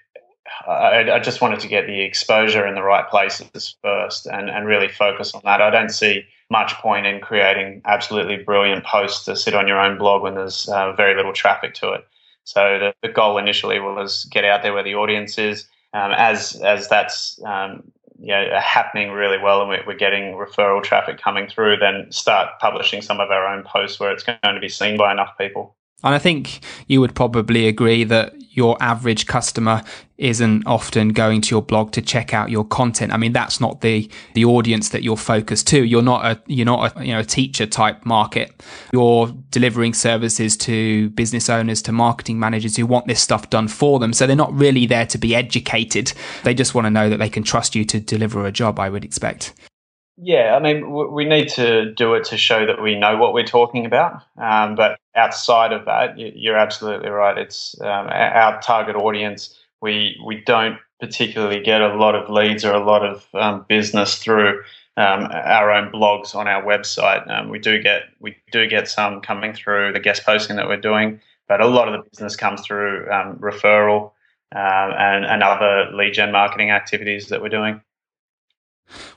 I, 0.66 1.12
I, 1.12 1.20
just 1.20 1.40
wanted 1.40 1.60
to 1.60 1.68
get 1.68 1.86
the 1.86 2.00
exposure 2.00 2.66
in 2.66 2.74
the 2.74 2.82
right 2.82 3.08
places 3.08 3.76
first 3.82 4.26
and, 4.26 4.50
and 4.50 4.66
really 4.66 4.88
focus 4.88 5.32
on 5.32 5.42
that. 5.44 5.62
I 5.62 5.70
don't 5.70 5.90
see 5.90 6.24
much 6.50 6.74
point 6.74 7.06
in 7.06 7.20
creating 7.20 7.82
absolutely 7.84 8.38
brilliant 8.38 8.84
posts 8.84 9.24
to 9.26 9.36
sit 9.36 9.54
on 9.54 9.68
your 9.68 9.78
own 9.78 9.96
blog 9.96 10.22
when 10.22 10.34
there's 10.34 10.68
uh, 10.68 10.92
very 10.92 11.14
little 11.14 11.32
traffic 11.32 11.74
to 11.74 11.92
it. 11.92 12.04
So 12.44 12.78
the, 12.80 12.94
the 13.06 13.12
goal 13.12 13.38
initially 13.38 13.78
was 13.78 14.24
get 14.24 14.44
out 14.44 14.62
there 14.62 14.72
where 14.72 14.82
the 14.82 14.96
audience 14.96 15.38
is. 15.38 15.68
Um, 15.92 16.12
as 16.12 16.54
as 16.62 16.88
that's 16.88 17.40
um, 17.44 17.82
happening 18.28 19.10
really 19.10 19.38
well 19.38 19.62
and 19.62 19.86
we're 19.86 19.94
getting 19.94 20.34
referral 20.34 20.82
traffic 20.82 21.20
coming 21.20 21.48
through, 21.48 21.76
then 21.78 22.10
start 22.10 22.58
publishing 22.60 23.02
some 23.02 23.20
of 23.20 23.30
our 23.30 23.46
own 23.46 23.62
posts 23.64 23.98
where 23.98 24.12
it's 24.12 24.22
going 24.22 24.38
to 24.42 24.60
be 24.60 24.68
seen 24.68 24.96
by 24.96 25.12
enough 25.12 25.36
people. 25.38 25.76
And 26.02 26.14
I 26.14 26.18
think 26.18 26.60
you 26.86 27.00
would 27.00 27.14
probably 27.14 27.68
agree 27.68 28.04
that 28.04 28.34
your 28.50 28.76
average 28.80 29.26
customer 29.26 29.82
isn't 30.18 30.66
often 30.66 31.10
going 31.10 31.40
to 31.40 31.54
your 31.54 31.62
blog 31.62 31.92
to 31.92 32.02
check 32.02 32.34
out 32.34 32.50
your 32.50 32.64
content. 32.64 33.12
I 33.12 33.16
mean, 33.16 33.32
that's 33.32 33.60
not 33.60 33.80
the 33.80 34.10
the 34.34 34.44
audience 34.44 34.90
that 34.90 35.02
you're 35.02 35.16
focused 35.16 35.66
to. 35.68 35.84
You're 35.84 36.02
not 36.02 36.24
a 36.26 36.42
you're 36.46 36.66
not 36.66 36.96
a 36.96 37.04
you 37.04 37.12
know 37.12 37.20
a 37.20 37.24
teacher 37.24 37.66
type 37.66 38.04
market. 38.04 38.62
You're 38.92 39.28
delivering 39.50 39.94
services 39.94 40.56
to 40.58 41.10
business 41.10 41.48
owners, 41.48 41.80
to 41.82 41.92
marketing 41.92 42.38
managers 42.38 42.76
who 42.76 42.86
want 42.86 43.06
this 43.06 43.22
stuff 43.22 43.50
done 43.50 43.68
for 43.68 43.98
them. 43.98 44.12
So 44.12 44.26
they're 44.26 44.36
not 44.36 44.52
really 44.52 44.86
there 44.86 45.06
to 45.06 45.18
be 45.18 45.34
educated. 45.34 46.12
They 46.44 46.54
just 46.54 46.74
want 46.74 46.86
to 46.86 46.90
know 46.90 47.08
that 47.08 47.18
they 47.18 47.30
can 47.30 47.42
trust 47.42 47.74
you 47.74 47.84
to 47.86 48.00
deliver 48.00 48.44
a 48.44 48.52
job. 48.52 48.78
I 48.78 48.90
would 48.90 49.04
expect. 49.04 49.54
Yeah, 50.22 50.54
I 50.54 50.60
mean, 50.60 50.90
we 51.12 51.24
need 51.24 51.48
to 51.50 51.94
do 51.94 52.12
it 52.12 52.24
to 52.24 52.36
show 52.36 52.66
that 52.66 52.82
we 52.82 52.94
know 52.94 53.16
what 53.16 53.32
we're 53.32 53.42
talking 53.46 53.86
about. 53.86 54.22
Um, 54.36 54.74
but 54.74 54.98
outside 55.14 55.72
of 55.72 55.86
that, 55.86 56.18
you're 56.18 56.58
absolutely 56.58 57.08
right. 57.08 57.38
It's 57.38 57.74
um, 57.80 58.06
our 58.10 58.60
target 58.60 58.96
audience. 58.96 59.58
We 59.80 60.20
we 60.26 60.42
don't 60.44 60.78
particularly 61.00 61.60
get 61.60 61.80
a 61.80 61.94
lot 61.94 62.14
of 62.14 62.28
leads 62.28 62.66
or 62.66 62.74
a 62.74 62.84
lot 62.84 63.02
of 63.02 63.26
um, 63.32 63.64
business 63.66 64.16
through 64.18 64.62
um, 64.98 65.28
our 65.32 65.70
own 65.70 65.90
blogs 65.90 66.34
on 66.34 66.46
our 66.46 66.62
website. 66.62 67.26
Um, 67.30 67.48
we 67.48 67.58
do 67.58 67.80
get 67.82 68.02
we 68.20 68.36
do 68.52 68.66
get 68.68 68.88
some 68.88 69.22
coming 69.22 69.54
through 69.54 69.94
the 69.94 70.00
guest 70.00 70.26
posting 70.26 70.56
that 70.56 70.68
we're 70.68 70.76
doing, 70.76 71.18
but 71.48 71.62
a 71.62 71.66
lot 71.66 71.88
of 71.88 71.94
the 71.94 72.10
business 72.10 72.36
comes 72.36 72.60
through 72.60 73.10
um, 73.10 73.36
referral 73.38 74.12
and 74.52 75.24
and 75.24 75.42
other 75.42 75.90
lead 75.94 76.12
gen 76.12 76.30
marketing 76.30 76.70
activities 76.70 77.28
that 77.28 77.40
we're 77.40 77.48
doing. 77.48 77.80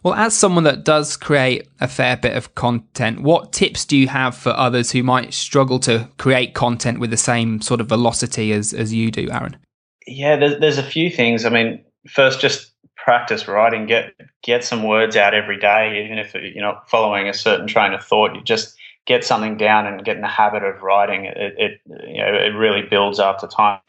Well, 0.03 0.13
as 0.13 0.35
someone 0.35 0.63
that 0.65 0.83
does 0.83 1.17
create 1.17 1.67
a 1.79 1.87
fair 1.87 2.17
bit 2.17 2.35
of 2.35 2.55
content, 2.55 3.21
what 3.21 3.53
tips 3.53 3.85
do 3.85 3.97
you 3.97 4.07
have 4.07 4.35
for 4.35 4.51
others 4.51 4.91
who 4.91 5.03
might 5.03 5.33
struggle 5.33 5.79
to 5.79 6.09
create 6.17 6.53
content 6.53 6.99
with 6.99 7.09
the 7.09 7.17
same 7.17 7.61
sort 7.61 7.81
of 7.81 7.87
velocity 7.87 8.51
as, 8.51 8.73
as 8.73 8.93
you 8.93 9.11
do, 9.11 9.29
Aaron? 9.31 9.57
Yeah, 10.05 10.35
there's, 10.35 10.59
there's 10.59 10.77
a 10.77 10.83
few 10.83 11.09
things. 11.09 11.45
I 11.45 11.49
mean, 11.49 11.83
first, 12.07 12.41
just 12.41 12.71
practice 13.03 13.47
writing, 13.47 13.85
get 13.85 14.13
get 14.41 14.63
some 14.63 14.83
words 14.83 15.15
out 15.15 15.33
every 15.33 15.59
day, 15.59 16.03
even 16.05 16.17
if 16.17 16.33
you're 16.33 16.63
not 16.63 16.89
following 16.89 17.27
a 17.27 17.33
certain 17.33 17.67
train 17.67 17.93
of 17.93 18.03
thought. 18.03 18.35
You 18.35 18.41
just 18.41 18.77
get 19.05 19.23
something 19.23 19.57
down 19.57 19.85
and 19.85 20.03
get 20.05 20.15
in 20.15 20.21
the 20.21 20.27
habit 20.27 20.63
of 20.63 20.81
writing. 20.81 21.25
It, 21.25 21.53
it 21.57 21.81
you 21.85 22.19
know 22.19 22.33
it 22.33 22.55
really 22.55 22.81
builds 22.81 23.19
after 23.19 23.47
time. 23.47 23.79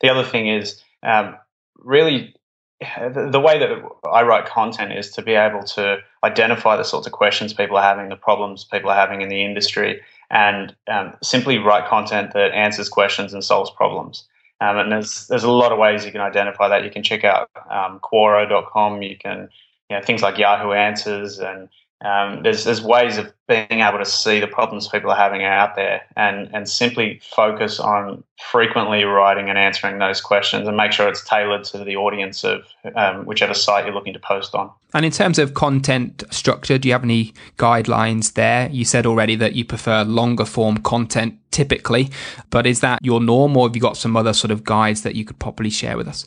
The 0.00 0.08
other 0.08 0.24
thing 0.24 0.48
is 0.48 0.82
um, 1.02 1.36
really 1.78 2.34
the 2.80 3.40
way 3.40 3.58
that 3.58 3.70
I 4.10 4.22
write 4.22 4.46
content 4.46 4.92
is 4.92 5.10
to 5.12 5.22
be 5.22 5.32
able 5.32 5.62
to 5.62 5.98
identify 6.22 6.76
the 6.76 6.84
sorts 6.84 7.06
of 7.06 7.12
questions 7.12 7.54
people 7.54 7.76
are 7.76 7.82
having, 7.82 8.08
the 8.08 8.16
problems 8.16 8.64
people 8.64 8.90
are 8.90 8.96
having 8.96 9.22
in 9.22 9.28
the 9.28 9.44
industry, 9.44 10.00
and 10.30 10.74
um, 10.88 11.14
simply 11.22 11.58
write 11.58 11.88
content 11.88 12.32
that 12.32 12.52
answers 12.52 12.88
questions 12.88 13.32
and 13.32 13.44
solves 13.44 13.70
problems. 13.70 14.26
Um, 14.60 14.78
and 14.78 14.92
there's 14.92 15.26
there's 15.28 15.44
a 15.44 15.50
lot 15.50 15.72
of 15.72 15.78
ways 15.78 16.04
you 16.04 16.12
can 16.12 16.20
identify 16.20 16.68
that. 16.68 16.84
You 16.84 16.90
can 16.90 17.02
check 17.02 17.24
out 17.24 17.50
um, 17.70 18.00
Quora.com. 18.00 19.02
You 19.02 19.16
can 19.16 19.48
you 19.90 19.96
know 19.96 20.02
things 20.02 20.22
like 20.22 20.38
Yahoo 20.38 20.72
Answers 20.72 21.38
and 21.38 21.68
um, 22.04 22.42
there's 22.42 22.64
there's 22.64 22.82
ways 22.82 23.16
of 23.16 23.32
being 23.48 23.80
able 23.80 23.98
to 23.98 24.04
see 24.04 24.38
the 24.38 24.46
problems 24.46 24.88
people 24.88 25.10
are 25.10 25.16
having 25.16 25.42
out 25.42 25.74
there 25.74 26.02
and 26.16 26.50
and 26.54 26.68
simply 26.68 27.20
focus 27.34 27.80
on 27.80 28.22
frequently 28.50 29.04
writing 29.04 29.48
and 29.48 29.56
answering 29.56 29.98
those 29.98 30.20
questions 30.20 30.68
and 30.68 30.76
make 30.76 30.92
sure 30.92 31.08
it's 31.08 31.26
tailored 31.26 31.64
to 31.64 31.78
the 31.82 31.96
audience 31.96 32.44
of 32.44 32.66
um, 32.94 33.24
whichever 33.24 33.54
site 33.54 33.86
you're 33.86 33.94
looking 33.94 34.12
to 34.12 34.18
post 34.18 34.54
on. 34.54 34.70
And 34.92 35.06
in 35.06 35.12
terms 35.12 35.38
of 35.38 35.54
content 35.54 36.24
structure, 36.30 36.76
do 36.76 36.88
you 36.88 36.92
have 36.92 37.04
any 37.04 37.32
guidelines 37.56 38.34
there? 38.34 38.68
You 38.70 38.84
said 38.84 39.06
already 39.06 39.34
that 39.36 39.54
you 39.54 39.64
prefer 39.64 40.04
longer 40.04 40.44
form 40.44 40.78
content 40.78 41.38
typically, 41.52 42.10
but 42.50 42.66
is 42.66 42.80
that 42.80 42.98
your 43.02 43.20
norm 43.20 43.56
or 43.56 43.66
have 43.66 43.74
you 43.74 43.82
got 43.82 43.96
some 43.96 44.16
other 44.16 44.34
sort 44.34 44.50
of 44.50 44.62
guides 44.62 45.02
that 45.02 45.14
you 45.14 45.24
could 45.24 45.38
probably 45.38 45.70
share 45.70 45.96
with 45.96 46.08
us? 46.08 46.26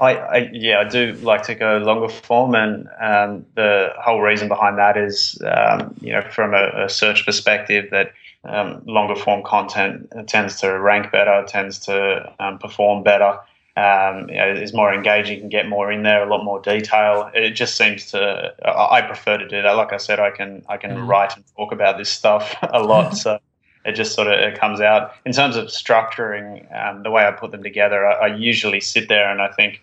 I, 0.00 0.14
I, 0.14 0.50
yeah, 0.52 0.80
I 0.80 0.88
do 0.88 1.12
like 1.20 1.42
to 1.42 1.54
go 1.54 1.76
longer 1.76 2.08
form, 2.08 2.54
and 2.54 2.88
um, 3.00 3.44
the 3.54 3.92
whole 3.98 4.22
reason 4.22 4.48
behind 4.48 4.78
that 4.78 4.96
is, 4.96 5.40
um, 5.44 5.94
you 6.00 6.12
know, 6.12 6.22
from 6.22 6.54
a, 6.54 6.84
a 6.84 6.88
search 6.88 7.26
perspective, 7.26 7.90
that 7.90 8.12
um, 8.44 8.82
longer 8.86 9.14
form 9.14 9.42
content 9.44 10.10
tends 10.26 10.58
to 10.60 10.78
rank 10.78 11.12
better, 11.12 11.44
tends 11.46 11.78
to 11.80 12.32
um, 12.40 12.58
perform 12.58 13.02
better, 13.02 13.38
um, 13.76 14.30
you 14.30 14.36
know, 14.36 14.54
is 14.54 14.72
more 14.72 14.92
engaging, 14.94 15.38
can 15.38 15.50
get 15.50 15.68
more 15.68 15.92
in 15.92 16.02
there, 16.02 16.26
a 16.26 16.30
lot 16.30 16.44
more 16.44 16.60
detail. 16.62 17.30
It 17.34 17.50
just 17.50 17.76
seems 17.76 18.10
to. 18.12 18.54
I 18.64 19.02
prefer 19.02 19.36
to 19.36 19.46
do 19.46 19.60
that. 19.60 19.72
Like 19.72 19.92
I 19.92 19.98
said, 19.98 20.18
I 20.18 20.30
can 20.30 20.64
I 20.66 20.78
can 20.78 20.92
mm. 20.92 21.06
write 21.06 21.36
and 21.36 21.44
talk 21.56 21.72
about 21.72 21.98
this 21.98 22.08
stuff 22.08 22.56
a 22.62 22.82
lot, 22.82 23.16
so 23.18 23.38
it 23.84 23.92
just 23.92 24.14
sort 24.14 24.28
of 24.28 24.40
it 24.40 24.58
comes 24.58 24.80
out. 24.80 25.12
In 25.26 25.32
terms 25.32 25.56
of 25.56 25.66
structuring, 25.66 26.66
um, 26.74 27.02
the 27.02 27.10
way 27.10 27.26
I 27.26 27.32
put 27.32 27.50
them 27.50 27.62
together, 27.62 28.06
I, 28.06 28.28
I 28.28 28.36
usually 28.36 28.80
sit 28.80 29.08
there 29.08 29.30
and 29.30 29.42
I 29.42 29.48
think 29.48 29.82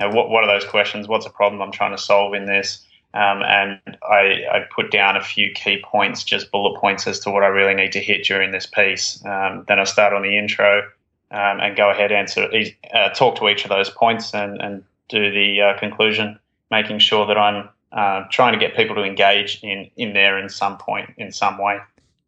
know, 0.00 0.10
what, 0.10 0.30
what 0.30 0.44
are 0.44 0.46
those 0.46 0.68
questions? 0.68 1.08
What's 1.08 1.26
a 1.26 1.30
problem 1.30 1.62
I'm 1.62 1.72
trying 1.72 1.96
to 1.96 2.02
solve 2.02 2.34
in 2.34 2.46
this? 2.46 2.84
Um, 3.14 3.42
and 3.42 3.80
I, 4.02 4.44
I, 4.52 4.66
put 4.74 4.90
down 4.90 5.16
a 5.16 5.22
few 5.22 5.50
key 5.52 5.82
points, 5.82 6.22
just 6.22 6.50
bullet 6.50 6.78
points 6.78 7.06
as 7.06 7.18
to 7.20 7.30
what 7.30 7.44
I 7.44 7.46
really 7.46 7.72
need 7.72 7.92
to 7.92 8.00
hit 8.00 8.24
during 8.24 8.50
this 8.50 8.66
piece. 8.66 9.24
Um, 9.24 9.64
then 9.68 9.78
I 9.78 9.84
start 9.84 10.12
on 10.12 10.20
the 10.20 10.36
intro 10.36 10.82
um, 11.30 11.60
and 11.60 11.74
go 11.76 11.88
ahead 11.90 12.12
answer, 12.12 12.46
uh, 12.92 13.08
talk 13.10 13.36
to 13.36 13.48
each 13.48 13.64
of 13.64 13.70
those 13.70 13.88
points 13.88 14.34
and, 14.34 14.60
and 14.60 14.84
do 15.08 15.30
the 15.30 15.62
uh, 15.62 15.78
conclusion, 15.78 16.38
making 16.70 16.98
sure 16.98 17.26
that 17.26 17.38
I'm 17.38 17.70
uh, 17.92 18.24
trying 18.30 18.52
to 18.52 18.58
get 18.58 18.76
people 18.76 18.94
to 18.96 19.02
engage 19.02 19.60
in 19.62 19.90
in 19.96 20.12
there 20.12 20.38
in 20.38 20.48
some 20.48 20.76
point 20.76 21.14
in 21.16 21.32
some 21.32 21.56
way. 21.56 21.78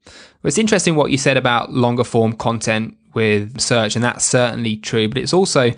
Well, 0.06 0.48
it's 0.48 0.58
interesting 0.58 0.94
what 0.94 1.10
you 1.10 1.18
said 1.18 1.36
about 1.36 1.72
longer 1.72 2.04
form 2.04 2.32
content 2.32 2.96
with 3.18 3.60
search, 3.60 3.96
and 3.96 4.04
that's 4.04 4.24
certainly 4.24 4.76
true. 4.76 5.08
But 5.08 5.18
it's 5.18 5.32
also 5.32 5.72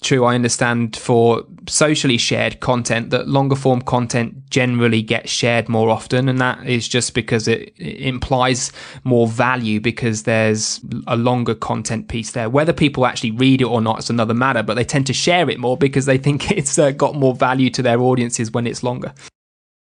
true, 0.00 0.24
I 0.24 0.36
understand, 0.36 0.94
for 0.96 1.44
socially 1.68 2.16
shared 2.16 2.60
content 2.60 3.10
that 3.10 3.26
longer 3.26 3.56
form 3.56 3.82
content 3.82 4.48
generally 4.48 5.02
gets 5.02 5.32
shared 5.32 5.68
more 5.68 5.90
often. 5.90 6.28
And 6.28 6.40
that 6.40 6.64
is 6.64 6.86
just 6.86 7.14
because 7.14 7.48
it, 7.48 7.74
implies 7.78 8.70
more 9.02 9.26
value 9.26 9.80
because 9.80 10.22
there's 10.22 10.80
a 11.08 11.16
longer 11.16 11.56
content 11.56 12.06
piece 12.06 12.30
there. 12.30 12.48
Whether 12.48 12.72
people 12.72 13.06
actually 13.06 13.32
read 13.32 13.60
it 13.60 13.64
or 13.64 13.80
not 13.80 13.98
is 13.98 14.10
another 14.10 14.34
matter, 14.34 14.62
but 14.62 14.74
they 14.74 14.84
tend 14.84 15.08
to 15.08 15.12
share 15.12 15.50
it 15.50 15.58
more 15.58 15.76
because 15.76 16.06
they 16.06 16.18
think 16.18 16.50
it's 16.58 16.78
uh, 16.78 16.92
got 16.92 17.16
more 17.16 17.34
value 17.34 17.70
to 17.70 17.82
their 17.82 18.00
audiences 18.00 18.52
when 18.52 18.68
it's 18.68 18.84
longer. 18.84 19.12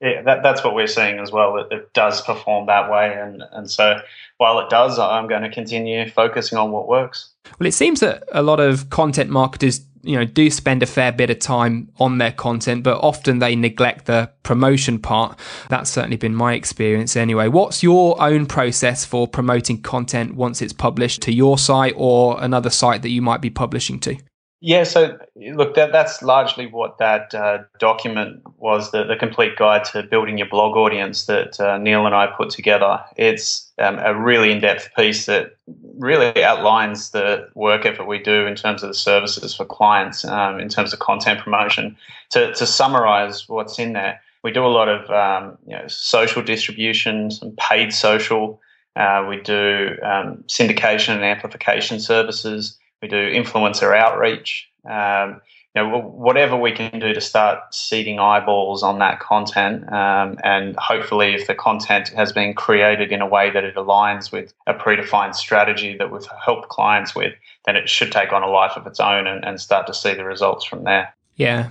Yeah, 0.02 0.23
that, 0.23 0.42
that's 0.42 0.62
what 0.62 0.75
we're 0.75 0.87
seeing 0.87 1.19
as 1.19 1.33
well. 1.33 1.57
It, 1.59 1.66
it, 1.71 1.92
does 1.92 2.23
perform 2.23 2.66
that 2.66 2.90
way, 2.90 3.14
and 3.14 3.42
and 3.52 3.71
so 3.71 4.00
while 4.40 4.59
it 4.59 4.70
does, 4.70 4.99
I'm 4.99 5.28
going 5.28 5.42
to 5.42 5.50
continue 5.50 6.09
focusing 6.09 6.56
on 6.56 6.73
what 6.73 6.88
works. 6.88 7.28
Well, 7.59 7.66
it 7.66 7.75
seems 7.75 8.00
that 8.00 8.25
a 8.32 8.42
lot 8.42 8.59
of 8.59 8.88
content 8.88 9.28
marketers, 9.28 9.82
you 10.00 10.16
know, 10.16 10.25
do 10.25 10.49
spend 10.49 10.82
a 10.82 10.87
fair 10.87 11.12
bit 11.12 11.28
of 11.28 11.40
time 11.40 11.90
on 11.99 12.16
their 12.16 12.32
content, 12.32 12.82
but 12.82 12.97
often 13.04 13.40
they 13.40 13.54
neglect 13.54 14.06
the 14.06 14.30
promotion 14.42 14.99
part. 14.99 15.38
That's 15.68 15.90
certainly 15.90 16.16
been 16.16 16.35
my 16.35 16.54
experience 16.54 17.16
anyway. 17.16 17.49
What's 17.49 17.82
your 17.82 18.18
own 18.18 18.47
process 18.47 19.04
for 19.04 19.28
promoting 19.28 19.82
content 19.82 20.35
once 20.37 20.62
it's 20.62 20.73
published 20.73 21.20
to 21.23 21.32
your 21.35 21.59
site 21.59 21.92
or 21.94 22.42
another 22.42 22.70
site 22.70 23.02
that 23.02 23.11
you 23.11 23.20
might 23.20 23.42
be 23.42 23.50
publishing 23.50 24.00
to? 24.00 24.16
Yeah, 24.62 24.85
so 24.85 25.19
look, 25.37 25.75
that 25.75 25.90
that's 25.90 26.21
largely 26.21 26.67
what 26.67 26.99
that 26.99 27.35
uh, 27.35 27.61
document 27.79 28.43
was 28.59 28.90
the, 28.90 29.05
the 29.05 29.17
complete 29.17 29.57
guide 29.57 29.85
to 29.87 30.02
building 30.02 30.37
your 30.37 30.49
blog 30.49 30.76
audience 30.76 31.25
that 31.26 31.59
uh, 31.59 31.79
Neil 31.79 32.05
and 32.05 32.14
I 32.14 32.26
put 32.26 32.50
together. 32.50 33.02
It's 33.17 33.73
um, 33.79 33.99
a 34.00 34.14
really 34.14 34.52
in 34.52 34.61
depth 34.61 34.90
piece 34.95 35.25
that 35.25 35.57
really 35.97 36.45
outlines 36.45 37.11
the 37.11 37.49
work 37.55 37.87
effort 37.87 38.05
we 38.05 38.19
do 38.19 38.47
in 38.47 38.55
terms 38.55 38.83
of 38.83 38.90
the 38.90 38.95
services 38.95 39.55
for 39.55 39.64
clients, 39.64 40.26
um, 40.26 40.61
in 40.61 40.69
terms 40.69 40.93
of 40.93 40.99
content 40.99 41.40
promotion. 41.40 41.97
To, 42.33 42.52
to 42.52 42.67
summarize 42.67 43.49
what's 43.49 43.79
in 43.79 43.95
there, 43.95 44.21
we 44.45 44.52
do 44.52 44.64
a 44.64 44.69
lot 44.69 44.90
of 44.90 45.09
um, 45.11 45.57
you 45.67 45.75
know, 45.75 45.87
social 45.88 46.43
distribution, 46.43 47.31
some 47.31 47.52
paid 47.57 47.95
social. 47.95 48.61
Uh, 48.95 49.25
we 49.26 49.40
do 49.40 49.97
um, 50.02 50.45
syndication 50.49 51.14
and 51.14 51.25
amplification 51.25 51.99
services 51.99 52.76
We 53.02 53.09
do 53.09 53.16
influencer 53.16 53.97
outreach. 53.97 54.69
Um, 54.88 55.40
you 55.75 55.83
know, 55.83 56.00
whatever 56.00 56.57
we 56.57 56.73
can 56.73 56.99
do 56.99 57.14
to 57.14 57.21
start 57.21 57.73
seeding 57.73 58.19
eyeballs 58.19 58.83
on 58.83 58.99
that 58.99 59.21
content, 59.21 59.90
um, 59.92 60.37
and 60.42 60.75
hopefully, 60.76 61.35
if 61.35 61.47
the 61.47 61.54
content 61.54 62.09
has 62.09 62.33
been 62.33 62.54
created 62.54 63.12
in 63.12 63.21
a 63.21 63.26
way 63.26 63.50
that 63.50 63.62
it 63.62 63.76
aligns 63.76 64.33
with 64.33 64.52
a 64.66 64.75
predefined 64.75 65.37
strategy 65.37 65.97
that 65.97 66.11
we've 66.11 66.26
helped 66.45 66.69
clients 66.69 67.14
with, 67.14 67.35
then 67.66 67.76
it 67.76 67.88
should 67.88 68.11
take 68.11 68.33
on 68.33 68.42
a 68.42 68.49
life 68.49 68.73
of 68.75 68.85
its 68.87 68.99
own 68.99 69.28
and, 69.28 69.45
and 69.45 69.61
start 69.61 69.87
to 69.87 69.95
see 69.95 70.12
the 70.12 70.25
results 70.25 70.64
from 70.64 70.83
there. 70.83 71.14
Yeah, 71.37 71.71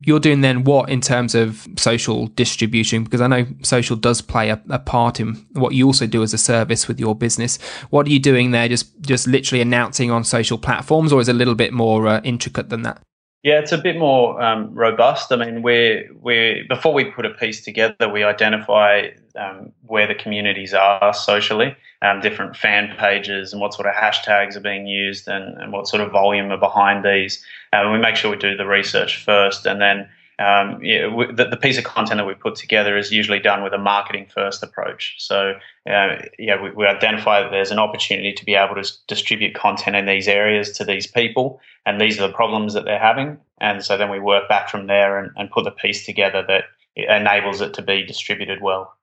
you're 0.00 0.20
doing 0.20 0.42
then 0.42 0.64
what 0.64 0.88
in 0.88 1.00
terms 1.00 1.34
of 1.34 1.66
social 1.76 2.28
distribution? 2.28 3.04
Because 3.04 3.20
i 3.20 3.26
know 3.26 3.46
social 3.62 3.96
does 3.96 4.20
play 4.20 4.50
a, 4.50 4.62
a, 4.70 4.78
part 4.78 5.18
in 5.18 5.34
what 5.52 5.74
you 5.74 5.86
also 5.86 6.06
do 6.06 6.22
as 6.22 6.32
a 6.32 6.38
service 6.38 6.86
with 6.86 7.00
your 7.00 7.14
business. 7.14 7.60
What 7.90 8.06
are 8.06 8.10
you 8.10 8.20
doing 8.20 8.52
there? 8.52 8.68
Just 8.68 9.00
just 9.00 9.26
literally 9.26 9.60
announcing 9.60 10.10
on 10.10 10.24
social 10.24 10.58
platforms 10.58 11.12
or 11.12 11.20
is 11.20 11.28
it 11.28 11.34
a 11.34 11.38
little 11.38 11.56
bit 11.56 11.72
more 11.72 12.06
uh, 12.06 12.20
intricate 12.22 12.68
than 12.68 12.82
that? 12.82 13.02
Yeah, 13.44 13.60
it's 13.60 13.72
a 13.72 13.78
bit 13.78 13.96
more 13.96 14.40
um, 14.42 14.74
robust. 14.74 15.32
I 15.32 15.36
mean, 15.36 15.62
we're, 15.62 16.08
we're, 16.20 16.64
before 16.68 16.92
we 16.92 17.04
put 17.04 17.24
a 17.24 17.30
piece 17.30 17.64
together, 17.64 18.08
we 18.08 18.24
identify 18.24 19.10
um, 19.36 19.72
where 19.86 20.08
the 20.08 20.14
communities 20.16 20.74
are 20.74 21.14
socially, 21.14 21.76
um, 22.02 22.20
different 22.20 22.56
fan 22.56 22.94
pages, 22.96 23.52
and 23.52 23.60
what 23.60 23.74
sort 23.74 23.88
of 23.88 23.94
hashtags 23.94 24.56
are 24.56 24.60
being 24.60 24.86
used, 24.86 25.28
and, 25.28 25.60
and 25.60 25.72
what 25.72 25.88
sort 25.88 26.02
of 26.02 26.12
volume 26.12 26.50
are 26.50 26.58
behind 26.58 27.04
these. 27.04 27.44
And 27.72 27.92
we 27.92 27.98
make 27.98 28.16
sure 28.16 28.30
we 28.30 28.36
do 28.36 28.56
the 28.56 28.66
research 28.66 29.22
first, 29.24 29.66
and 29.66 29.80
then 29.80 30.08
um, 30.38 30.78
yeah, 30.84 31.08
we, 31.08 31.26
the, 31.32 31.46
the, 31.46 31.56
piece 31.56 31.78
of 31.78 31.84
content 31.84 32.18
that 32.18 32.26
we 32.26 32.34
put 32.34 32.54
together 32.54 32.96
is 32.96 33.10
usually 33.10 33.40
done 33.40 33.64
with 33.64 33.72
a 33.72 33.78
marketing 33.78 34.28
first 34.32 34.62
approach. 34.62 35.16
So, 35.18 35.54
uh, 35.90 36.16
yeah, 36.38 36.62
we, 36.62 36.70
we, 36.70 36.86
identify 36.86 37.42
that 37.42 37.50
there's 37.50 37.72
an 37.72 37.80
opportunity 37.80 38.32
to 38.32 38.44
be 38.44 38.54
able 38.54 38.80
to 38.80 38.88
distribute 39.08 39.56
content 39.56 39.96
in 39.96 40.06
these 40.06 40.28
areas 40.28 40.70
to 40.72 40.84
these 40.84 41.08
people, 41.08 41.60
and 41.86 42.00
these 42.00 42.20
are 42.20 42.28
the 42.28 42.32
problems 42.32 42.74
that 42.74 42.84
they're 42.84 43.00
having. 43.00 43.36
And 43.60 43.84
so 43.84 43.96
then 43.96 44.10
we 44.10 44.20
work 44.20 44.48
back 44.48 44.68
from 44.68 44.86
there 44.86 45.18
and, 45.18 45.32
and 45.36 45.50
put 45.50 45.64
the 45.64 45.72
piece 45.72 46.06
together 46.06 46.44
that 46.46 46.64
enables 46.94 47.60
it 47.60 47.74
to 47.74 47.82
be 47.82 48.04
distributed 48.04 48.62
well. 48.62 48.94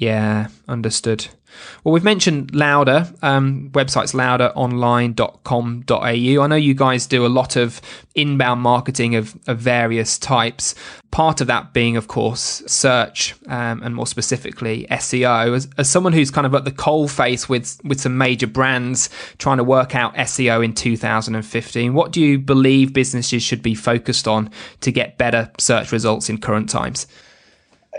Yeah, 0.00 0.48
understood. 0.66 1.28
Well, 1.84 1.92
we've 1.92 2.02
mentioned 2.02 2.54
Louder, 2.54 3.12
um, 3.20 3.68
websites 3.72 4.14
louderonline.com.au. 4.14 6.42
I 6.42 6.46
know 6.46 6.56
you 6.56 6.72
guys 6.72 7.06
do 7.06 7.26
a 7.26 7.28
lot 7.28 7.56
of 7.56 7.82
inbound 8.14 8.62
marketing 8.62 9.14
of, 9.14 9.38
of 9.46 9.58
various 9.58 10.18
types. 10.18 10.74
Part 11.10 11.42
of 11.42 11.48
that 11.48 11.74
being, 11.74 11.98
of 11.98 12.08
course, 12.08 12.62
search 12.66 13.34
um, 13.48 13.82
and 13.82 13.94
more 13.94 14.06
specifically 14.06 14.86
SEO. 14.90 15.54
As, 15.54 15.68
as 15.76 15.90
someone 15.90 16.14
who's 16.14 16.30
kind 16.30 16.46
of 16.46 16.54
at 16.54 16.64
the 16.64 16.72
coal 16.72 17.06
face 17.06 17.46
with, 17.46 17.78
with 17.84 18.00
some 18.00 18.16
major 18.16 18.46
brands 18.46 19.10
trying 19.36 19.58
to 19.58 19.64
work 19.64 19.94
out 19.94 20.14
SEO 20.14 20.64
in 20.64 20.72
2015, 20.72 21.92
what 21.92 22.10
do 22.10 22.22
you 22.22 22.38
believe 22.38 22.94
businesses 22.94 23.42
should 23.42 23.60
be 23.60 23.74
focused 23.74 24.26
on 24.26 24.48
to 24.80 24.90
get 24.90 25.18
better 25.18 25.50
search 25.58 25.92
results 25.92 26.30
in 26.30 26.38
current 26.38 26.70
times? 26.70 27.06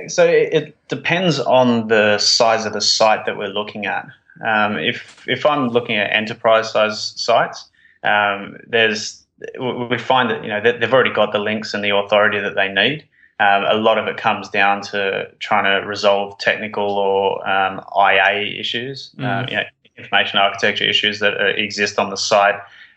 So 0.07 0.25
it 0.25 0.75
depends 0.87 1.39
on 1.39 1.87
the 1.87 2.17
size 2.17 2.65
of 2.65 2.73
the 2.73 2.81
site 2.81 3.25
that 3.25 3.37
we're 3.37 3.47
looking 3.47 3.85
at. 3.85 4.07
Um, 4.45 4.77
if 4.77 5.27
if 5.27 5.45
I'm 5.45 5.67
looking 5.69 5.97
at 5.97 6.11
enterprise 6.13 6.71
size 6.71 7.13
sites, 7.17 7.69
um, 8.03 8.57
there's 8.67 9.25
we 9.59 9.97
find 9.97 10.29
that 10.29 10.43
you 10.43 10.49
know 10.49 10.61
they've 10.61 10.93
already 10.93 11.13
got 11.13 11.31
the 11.31 11.39
links 11.39 11.73
and 11.73 11.83
the 11.83 11.95
authority 11.95 12.39
that 12.39 12.55
they 12.55 12.69
need. 12.69 13.07
Um, 13.39 13.63
a 13.67 13.73
lot 13.73 13.97
of 13.97 14.07
it 14.07 14.17
comes 14.17 14.49
down 14.49 14.81
to 14.83 15.27
trying 15.39 15.63
to 15.63 15.87
resolve 15.87 16.37
technical 16.37 16.91
or 16.91 17.47
um, 17.49 17.83
IA 17.97 18.59
issues, 18.59 19.11
mm. 19.17 19.49
You 19.49 19.55
know, 19.57 19.63
information 19.97 20.37
architecture 20.37 20.85
issues 20.85 21.19
that 21.19 21.39
uh, 21.41 21.45
exist 21.47 21.97
on 21.97 22.11
the 22.11 22.17
site, 22.17 22.55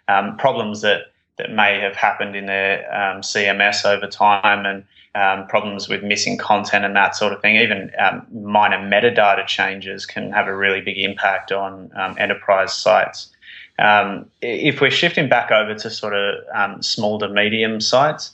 um, 0.08 0.36
problems 0.36 0.82
that 0.82 1.12
that 1.36 1.50
may 1.50 1.80
have 1.80 1.96
happened 1.96 2.36
in 2.36 2.46
their 2.46 2.88
CMS 3.20 3.84
over 3.84 4.06
time, 4.06 4.64
and 4.66 4.84
um, 5.14 5.46
problems 5.46 5.88
with 5.88 6.02
missing 6.02 6.36
content 6.36 6.84
and 6.84 6.96
that 6.96 7.16
sort 7.16 7.32
of 7.32 7.40
thing. 7.40 7.56
Even 7.56 7.90
um, 7.98 8.26
minor 8.32 8.78
metadata 8.78 9.46
changes 9.46 10.06
can 10.06 10.32
have 10.32 10.48
a 10.48 10.56
really 10.56 10.80
big 10.80 10.98
impact 10.98 11.52
on 11.52 11.90
um, 11.96 12.16
enterprise 12.18 12.72
sites. 12.72 13.30
Um, 13.78 14.30
if 14.40 14.80
we're 14.80 14.90
shifting 14.90 15.28
back 15.28 15.50
over 15.50 15.74
to 15.74 15.90
sort 15.90 16.14
of 16.14 16.44
um, 16.54 16.82
small 16.82 17.18
to 17.20 17.28
medium 17.28 17.80
sites, 17.80 18.32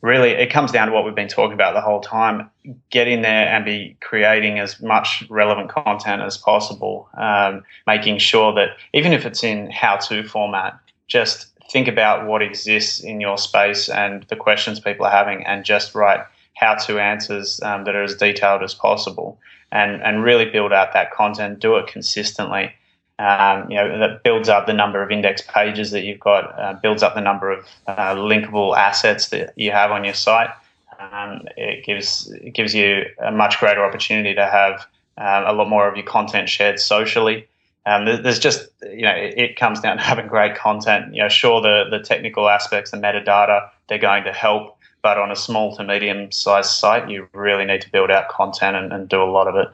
really 0.00 0.30
it 0.30 0.50
comes 0.50 0.70
down 0.70 0.86
to 0.88 0.92
what 0.92 1.04
we've 1.04 1.14
been 1.14 1.28
talking 1.28 1.54
about 1.54 1.74
the 1.74 1.80
whole 1.80 2.00
time 2.00 2.48
get 2.90 3.08
in 3.08 3.22
there 3.22 3.48
and 3.48 3.64
be 3.64 3.96
creating 4.00 4.60
as 4.60 4.80
much 4.80 5.24
relevant 5.28 5.68
content 5.68 6.22
as 6.22 6.38
possible 6.38 7.08
um, 7.18 7.64
making 7.86 8.16
sure 8.16 8.54
that 8.54 8.76
even 8.92 9.12
if 9.12 9.26
it's 9.26 9.42
in 9.42 9.68
how 9.70 9.96
to 9.96 10.22
format 10.22 10.78
just 11.08 11.48
think 11.70 11.88
about 11.88 12.26
what 12.26 12.42
exists 12.42 13.00
in 13.00 13.20
your 13.20 13.38
space 13.38 13.88
and 13.88 14.24
the 14.24 14.36
questions 14.36 14.80
people 14.80 15.06
are 15.06 15.12
having 15.12 15.44
and 15.44 15.64
just 15.64 15.94
write 15.94 16.20
how 16.54 16.74
to 16.74 16.98
answers 16.98 17.60
um, 17.62 17.84
that 17.84 17.94
are 17.94 18.02
as 18.02 18.16
detailed 18.16 18.62
as 18.62 18.74
possible 18.74 19.38
and, 19.70 20.02
and 20.02 20.24
really 20.24 20.46
build 20.46 20.72
out 20.72 20.92
that 20.92 21.12
content, 21.12 21.60
do 21.60 21.76
it 21.76 21.86
consistently. 21.86 22.72
Um, 23.18 23.70
you 23.70 23.76
know, 23.76 23.98
that 23.98 24.22
builds 24.22 24.48
up 24.48 24.66
the 24.66 24.72
number 24.72 25.02
of 25.02 25.10
index 25.10 25.42
pages 25.42 25.90
that 25.90 26.04
you've 26.04 26.20
got, 26.20 26.58
uh, 26.58 26.74
builds 26.74 27.02
up 27.02 27.14
the 27.14 27.20
number 27.20 27.50
of 27.50 27.66
uh, 27.86 28.14
linkable 28.14 28.76
assets 28.76 29.28
that 29.30 29.52
you 29.56 29.72
have 29.72 29.90
on 29.90 30.04
your 30.04 30.14
site. 30.14 30.50
Um, 30.98 31.42
it 31.56 31.84
gives 31.84 32.30
it 32.30 32.54
gives 32.54 32.74
you 32.74 33.04
a 33.20 33.30
much 33.30 33.58
greater 33.58 33.84
opportunity 33.84 34.34
to 34.34 34.46
have 34.46 34.86
uh, 35.16 35.44
a 35.46 35.52
lot 35.52 35.68
more 35.68 35.88
of 35.88 35.96
your 35.96 36.06
content 36.06 36.48
shared 36.48 36.80
socially. 36.80 37.48
Um, 37.88 38.22
there's 38.22 38.38
just 38.38 38.68
you 38.82 39.02
know 39.02 39.14
it, 39.14 39.34
it, 39.38 39.56
comes 39.56 39.80
down 39.80 39.96
to 39.96 40.02
having 40.02 40.26
great 40.26 40.54
content. 40.54 41.14
You 41.14 41.22
know, 41.22 41.28
sure 41.28 41.62
the 41.62 41.84
the 41.90 42.00
technical 42.00 42.48
aspects, 42.48 42.90
the 42.90 42.98
metadata, 42.98 43.70
they're 43.88 43.98
going 43.98 44.24
to 44.24 44.32
help, 44.32 44.76
but 45.02 45.16
on 45.16 45.30
a 45.30 45.36
small 45.36 45.74
to 45.76 45.84
medium 45.84 46.30
sized 46.30 46.70
site, 46.70 47.08
you 47.08 47.28
really 47.32 47.64
need 47.64 47.80
to 47.80 47.90
build 47.90 48.10
out 48.10 48.28
content 48.28 48.76
and, 48.76 48.92
and 48.92 49.08
do 49.08 49.22
a 49.22 49.24
lot 49.24 49.48
of 49.48 49.56
it. 49.56 49.68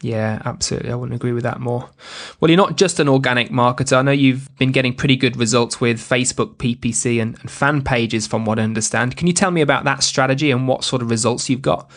Yeah, 0.00 0.42
absolutely. 0.44 0.92
I 0.92 0.94
wouldn't 0.94 1.16
agree 1.16 1.32
with 1.32 1.42
that 1.42 1.58
more. 1.58 1.90
Well, 2.38 2.50
you're 2.50 2.56
not 2.56 2.76
just 2.76 3.00
an 3.00 3.08
organic 3.08 3.48
marketer. 3.48 3.96
I 3.96 4.02
know 4.02 4.12
you've 4.12 4.54
been 4.58 4.70
getting 4.70 4.94
pretty 4.94 5.16
good 5.16 5.36
results 5.36 5.80
with 5.80 5.98
Facebook, 5.98 6.56
PPC, 6.56 7.20
and, 7.20 7.36
and 7.40 7.50
fan 7.50 7.82
pages, 7.82 8.26
from 8.26 8.44
what 8.44 8.58
I 8.58 8.62
understand. 8.62 9.16
Can 9.16 9.26
you 9.26 9.32
tell 9.32 9.50
me 9.50 9.62
about 9.62 9.84
that 9.84 10.02
strategy 10.02 10.50
and 10.50 10.68
what 10.68 10.84
sort 10.84 11.00
of 11.02 11.10
results 11.10 11.48
you've 11.48 11.62
got? 11.62 11.90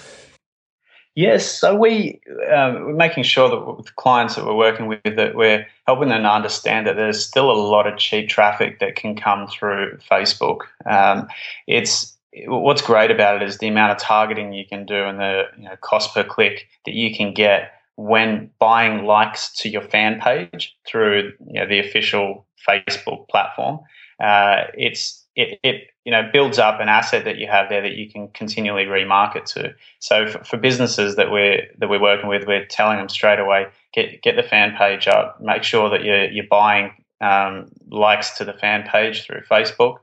Yes, 1.16 1.50
so 1.50 1.76
we 1.76 2.22
um, 2.54 2.86
we're 2.86 2.94
making 2.94 3.24
sure 3.24 3.50
that 3.50 3.78
with 3.78 3.96
clients 3.96 4.36
that 4.36 4.46
we're 4.46 4.56
working 4.56 4.88
with 4.88 5.02
that 5.04 5.36
we're 5.36 5.68
helping 5.86 6.10
them 6.10 6.26
understand 6.26 6.88
that 6.88 6.96
there's 6.96 7.26
still 7.26 7.52
a 7.52 7.54
lot 7.54 7.88
of 7.88 7.98
cheap 7.98 8.30
traffic 8.30 8.80
that 8.80 8.96
can 8.96 9.16
come 9.16 9.48
through 9.48 9.98
Facebook. 10.10 10.62
Um, 10.86 11.28
it's 11.68 12.16
what's 12.46 12.82
great 12.82 13.12
about 13.12 13.42
it 13.42 13.48
is 13.48 13.58
the 13.58 13.68
amount 13.68 13.92
of 13.92 13.98
targeting 13.98 14.54
you 14.54 14.66
can 14.66 14.86
do 14.86 15.04
and 15.04 15.20
the 15.20 15.44
you 15.58 15.64
know, 15.64 15.76
cost 15.82 16.14
per 16.14 16.24
click 16.24 16.68
that 16.86 16.94
you 16.94 17.14
can 17.14 17.34
get 17.34 17.74
when 17.96 18.50
buying 18.60 19.04
likes 19.04 19.52
to 19.54 19.68
your 19.68 19.82
fan 19.82 20.22
page 20.22 20.76
through 20.88 21.34
you 21.48 21.60
know, 21.60 21.68
the 21.68 21.80
official 21.80 22.46
Facebook 22.68 23.28
platform. 23.28 23.80
Uh, 24.24 24.64
it's 24.74 25.26
it, 25.40 25.60
it 25.64 25.88
you 26.06 26.12
know 26.12 26.30
builds 26.32 26.60
up 26.60 26.80
an 26.80 26.90
asset 26.90 27.24
that 27.26 27.38
you 27.38 27.48
have 27.48 27.70
there 27.70 27.82
that 27.82 27.94
you 27.94 28.10
can 28.12 28.28
continually 28.30 28.86
remarket 28.86 29.46
to. 29.46 29.74
So 30.00 30.28
for, 30.28 30.44
for, 30.44 30.58
businesses 30.58 31.16
that 31.16 31.32
we're 31.32 31.68
that 31.78 31.90
we're 31.90 32.02
working 32.02 32.30
with, 32.30 32.46
we're 32.46 32.66
telling 32.66 32.98
them 32.98 33.10
straight 33.10 33.40
away 33.40 33.68
get 33.94 34.22
get 34.22 34.36
the 34.36 34.44
fan 34.44 34.76
page 34.78 35.08
up. 35.08 35.40
Make 35.40 35.64
sure 35.64 35.90
that 35.90 36.04
you're 36.04 36.30
you're 36.30 36.48
buying 36.50 36.92
um, 37.22 37.72
likes 37.90 38.38
to 38.38 38.46
the 38.46 38.54
fan 38.54 38.84
page 38.84 39.26
through 39.26 39.42
Facebook, 39.50 39.98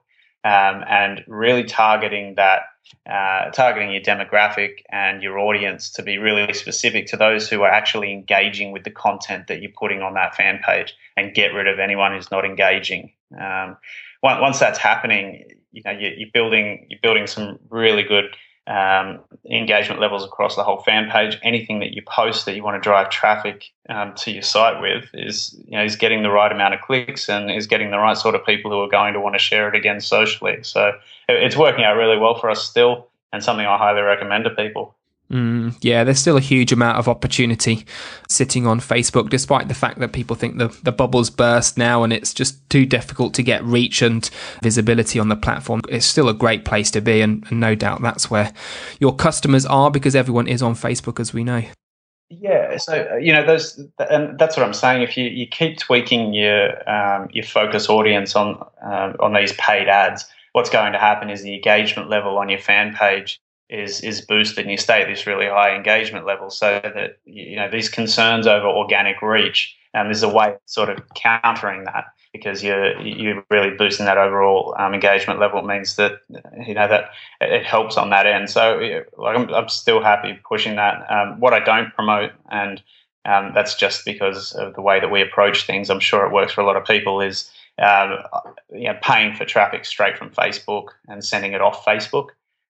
um, 0.46 0.84
and 0.88 1.24
really 1.26 1.64
targeting 1.64 2.36
that. 2.36 2.62
Uh, 3.10 3.50
targeting 3.50 3.90
your 3.90 4.00
demographic 4.00 4.78
and 4.90 5.20
your 5.20 5.40
audience 5.40 5.90
to 5.90 6.04
be 6.04 6.18
really 6.18 6.52
specific 6.52 7.06
to 7.06 7.16
those 7.16 7.48
who 7.48 7.62
are 7.62 7.70
actually 7.70 8.12
engaging 8.12 8.70
with 8.70 8.84
the 8.84 8.90
content 8.90 9.48
that 9.48 9.60
you're 9.60 9.72
putting 9.76 10.02
on 10.02 10.14
that 10.14 10.36
fan 10.36 10.60
page 10.64 10.94
and 11.16 11.34
get 11.34 11.52
rid 11.52 11.66
of 11.66 11.80
anyone 11.80 12.12
who's 12.12 12.30
not 12.30 12.44
engaging. 12.44 13.12
Um, 13.40 13.76
once 14.22 14.60
that's 14.60 14.78
happening, 14.78 15.44
you 15.72 15.82
know 15.84 15.90
you're 15.90 16.30
building 16.32 16.86
you're 16.88 17.00
building 17.02 17.26
some 17.26 17.58
really 17.70 18.04
good 18.04 18.36
um, 18.66 19.20
engagement 19.50 20.00
levels 20.00 20.24
across 20.24 20.56
the 20.56 20.64
whole 20.64 20.78
fan 20.78 21.10
page. 21.10 21.38
Anything 21.42 21.78
that 21.80 21.94
you 21.94 22.02
post 22.02 22.46
that 22.46 22.56
you 22.56 22.62
want 22.62 22.80
to 22.80 22.80
drive 22.80 23.10
traffic 23.10 23.70
um, 23.88 24.14
to 24.16 24.32
your 24.32 24.42
site 24.42 24.80
with 24.80 25.08
is 25.14 25.56
you 25.66 25.76
know 25.76 25.84
is 25.84 25.96
getting 25.96 26.22
the 26.22 26.30
right 26.30 26.50
amount 26.50 26.74
of 26.74 26.80
clicks 26.80 27.28
and 27.28 27.50
is 27.50 27.66
getting 27.66 27.90
the 27.90 27.98
right 27.98 28.16
sort 28.16 28.34
of 28.34 28.44
people 28.44 28.70
who 28.70 28.80
are 28.80 28.88
going 28.88 29.14
to 29.14 29.20
want 29.20 29.34
to 29.34 29.38
share 29.38 29.68
it 29.68 29.74
again 29.74 30.00
socially. 30.00 30.58
So 30.62 30.92
it's 31.28 31.56
working 31.56 31.84
out 31.84 31.96
really 31.96 32.18
well 32.18 32.38
for 32.38 32.50
us 32.50 32.62
still, 32.62 33.08
and 33.32 33.42
something 33.42 33.66
I 33.66 33.76
highly 33.76 34.02
recommend 34.02 34.44
to 34.44 34.50
people. 34.50 34.94
Mm, 35.30 35.76
yeah, 35.80 36.04
there's 36.04 36.20
still 36.20 36.36
a 36.36 36.40
huge 36.40 36.70
amount 36.70 36.98
of 36.98 37.08
opportunity 37.08 37.84
sitting 38.28 38.64
on 38.66 38.78
Facebook, 38.78 39.28
despite 39.28 39.66
the 39.66 39.74
fact 39.74 39.98
that 39.98 40.12
people 40.12 40.36
think 40.36 40.58
the, 40.58 40.68
the 40.84 40.92
bubble's 40.92 41.30
burst 41.30 41.76
now 41.76 42.04
and 42.04 42.12
it's 42.12 42.32
just 42.32 42.68
too 42.70 42.86
difficult 42.86 43.34
to 43.34 43.42
get 43.42 43.64
reach 43.64 44.02
and 44.02 44.30
visibility 44.62 45.18
on 45.18 45.28
the 45.28 45.36
platform. 45.36 45.80
It's 45.88 46.06
still 46.06 46.28
a 46.28 46.34
great 46.34 46.64
place 46.64 46.92
to 46.92 47.00
be, 47.00 47.20
and, 47.20 47.44
and 47.50 47.58
no 47.58 47.74
doubt 47.74 48.02
that's 48.02 48.30
where 48.30 48.52
your 49.00 49.14
customers 49.16 49.66
are 49.66 49.90
because 49.90 50.14
everyone 50.14 50.46
is 50.46 50.62
on 50.62 50.74
Facebook, 50.74 51.18
as 51.18 51.34
we 51.34 51.42
know. 51.42 51.62
Yeah, 52.28 52.76
so 52.78 53.08
uh, 53.12 53.16
you 53.16 53.32
know 53.32 53.46
those, 53.46 53.80
and 53.98 54.36
that's 54.36 54.56
what 54.56 54.66
I'm 54.66 54.74
saying. 54.74 55.02
If 55.02 55.16
you, 55.16 55.26
you 55.26 55.46
keep 55.46 55.78
tweaking 55.78 56.34
your 56.34 56.88
um, 56.90 57.28
your 57.32 57.44
focus 57.44 57.88
audience 57.88 58.34
on 58.34 58.64
um, 58.82 59.14
on 59.20 59.32
these 59.32 59.52
paid 59.54 59.88
ads, 59.88 60.24
what's 60.52 60.70
going 60.70 60.92
to 60.92 60.98
happen 60.98 61.30
is 61.30 61.42
the 61.42 61.54
engagement 61.54 62.10
level 62.10 62.36
on 62.38 62.48
your 62.48 62.58
fan 62.58 62.94
page 62.94 63.40
is 63.68 64.00
is 64.02 64.20
boosted, 64.20 64.64
and 64.64 64.70
you 64.70 64.76
stay 64.76 65.02
at 65.02 65.08
this 65.08 65.26
really 65.26 65.46
high 65.46 65.74
engagement 65.74 66.26
level. 66.26 66.50
So 66.50 66.80
that 66.82 67.18
you 67.24 67.56
know 67.56 67.70
these 67.70 67.88
concerns 67.88 68.46
over 68.46 68.66
organic 68.66 69.22
reach, 69.22 69.76
and 69.94 70.02
um, 70.02 70.06
there's 70.08 70.22
a 70.22 70.28
way 70.28 70.54
of 70.54 70.60
sort 70.66 70.88
of 70.88 71.02
countering 71.14 71.84
that 71.84 72.06
because 72.32 72.62
you're 72.62 73.00
you're 73.00 73.44
really 73.50 73.70
boosting 73.70 74.06
that 74.06 74.18
overall 74.18 74.74
um, 74.78 74.94
engagement 74.94 75.40
level. 75.40 75.58
It 75.60 75.66
means 75.66 75.96
that 75.96 76.20
you 76.66 76.74
know 76.74 76.88
that 76.88 77.10
it 77.40 77.64
helps 77.64 77.96
on 77.96 78.10
that 78.10 78.26
end. 78.26 78.50
So 78.50 79.02
like 79.16 79.36
I'm, 79.36 79.52
I'm 79.52 79.68
still 79.68 80.02
happy 80.02 80.38
pushing 80.48 80.76
that. 80.76 81.10
Um, 81.10 81.40
what 81.40 81.52
I 81.52 81.60
don't 81.60 81.92
promote, 81.94 82.32
and 82.50 82.82
um, 83.24 83.52
that's 83.54 83.74
just 83.74 84.04
because 84.04 84.52
of 84.52 84.74
the 84.74 84.82
way 84.82 85.00
that 85.00 85.10
we 85.10 85.22
approach 85.22 85.66
things. 85.66 85.90
I'm 85.90 86.00
sure 86.00 86.24
it 86.24 86.32
works 86.32 86.52
for 86.52 86.60
a 86.60 86.66
lot 86.66 86.76
of 86.76 86.84
people. 86.84 87.20
Is 87.20 87.50
um, 87.78 88.18
you 88.72 88.84
know, 88.84 88.98
paying 89.02 89.34
for 89.34 89.44
traffic 89.44 89.84
straight 89.84 90.16
from 90.16 90.30
Facebook 90.30 90.88
and 91.08 91.24
sending 91.24 91.52
it 91.52 91.60
off 91.60 91.84
Facebook. 91.84 92.28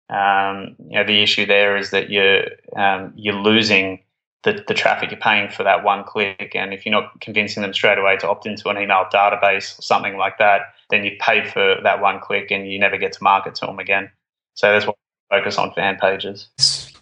Um, 0.08 0.76
you 0.88 0.98
know 0.98 1.04
the 1.04 1.22
issue 1.22 1.46
there 1.46 1.76
is 1.76 1.90
that 1.90 2.10
you're 2.10 2.44
um, 2.76 3.12
you're 3.16 3.34
losing 3.34 4.00
the, 4.44 4.64
the 4.68 4.74
traffic 4.74 5.10
you're 5.10 5.20
paying 5.20 5.50
for 5.50 5.64
that 5.64 5.82
one 5.82 6.04
click. 6.04 6.52
And 6.54 6.72
if 6.72 6.86
you're 6.86 6.92
not 6.92 7.20
convincing 7.20 7.62
them 7.62 7.74
straight 7.74 7.98
away 7.98 8.16
to 8.18 8.28
opt 8.28 8.46
into 8.46 8.68
an 8.68 8.78
email 8.78 9.04
database 9.12 9.78
or 9.78 9.82
something 9.82 10.16
like 10.16 10.38
that, 10.38 10.72
then 10.90 11.04
you 11.04 11.16
pay 11.20 11.44
for 11.44 11.76
that 11.82 12.00
one 12.00 12.20
click 12.20 12.52
and 12.52 12.70
you 12.70 12.78
never 12.78 12.96
get 12.96 13.12
to 13.14 13.22
market 13.22 13.56
to 13.56 13.66
them 13.66 13.80
again. 13.80 14.08
So 14.54 14.70
that's 14.70 14.86
what 14.86 14.96
we 15.30 15.38
focus 15.38 15.58
on 15.58 15.72
fan 15.72 15.98
pages 16.00 16.48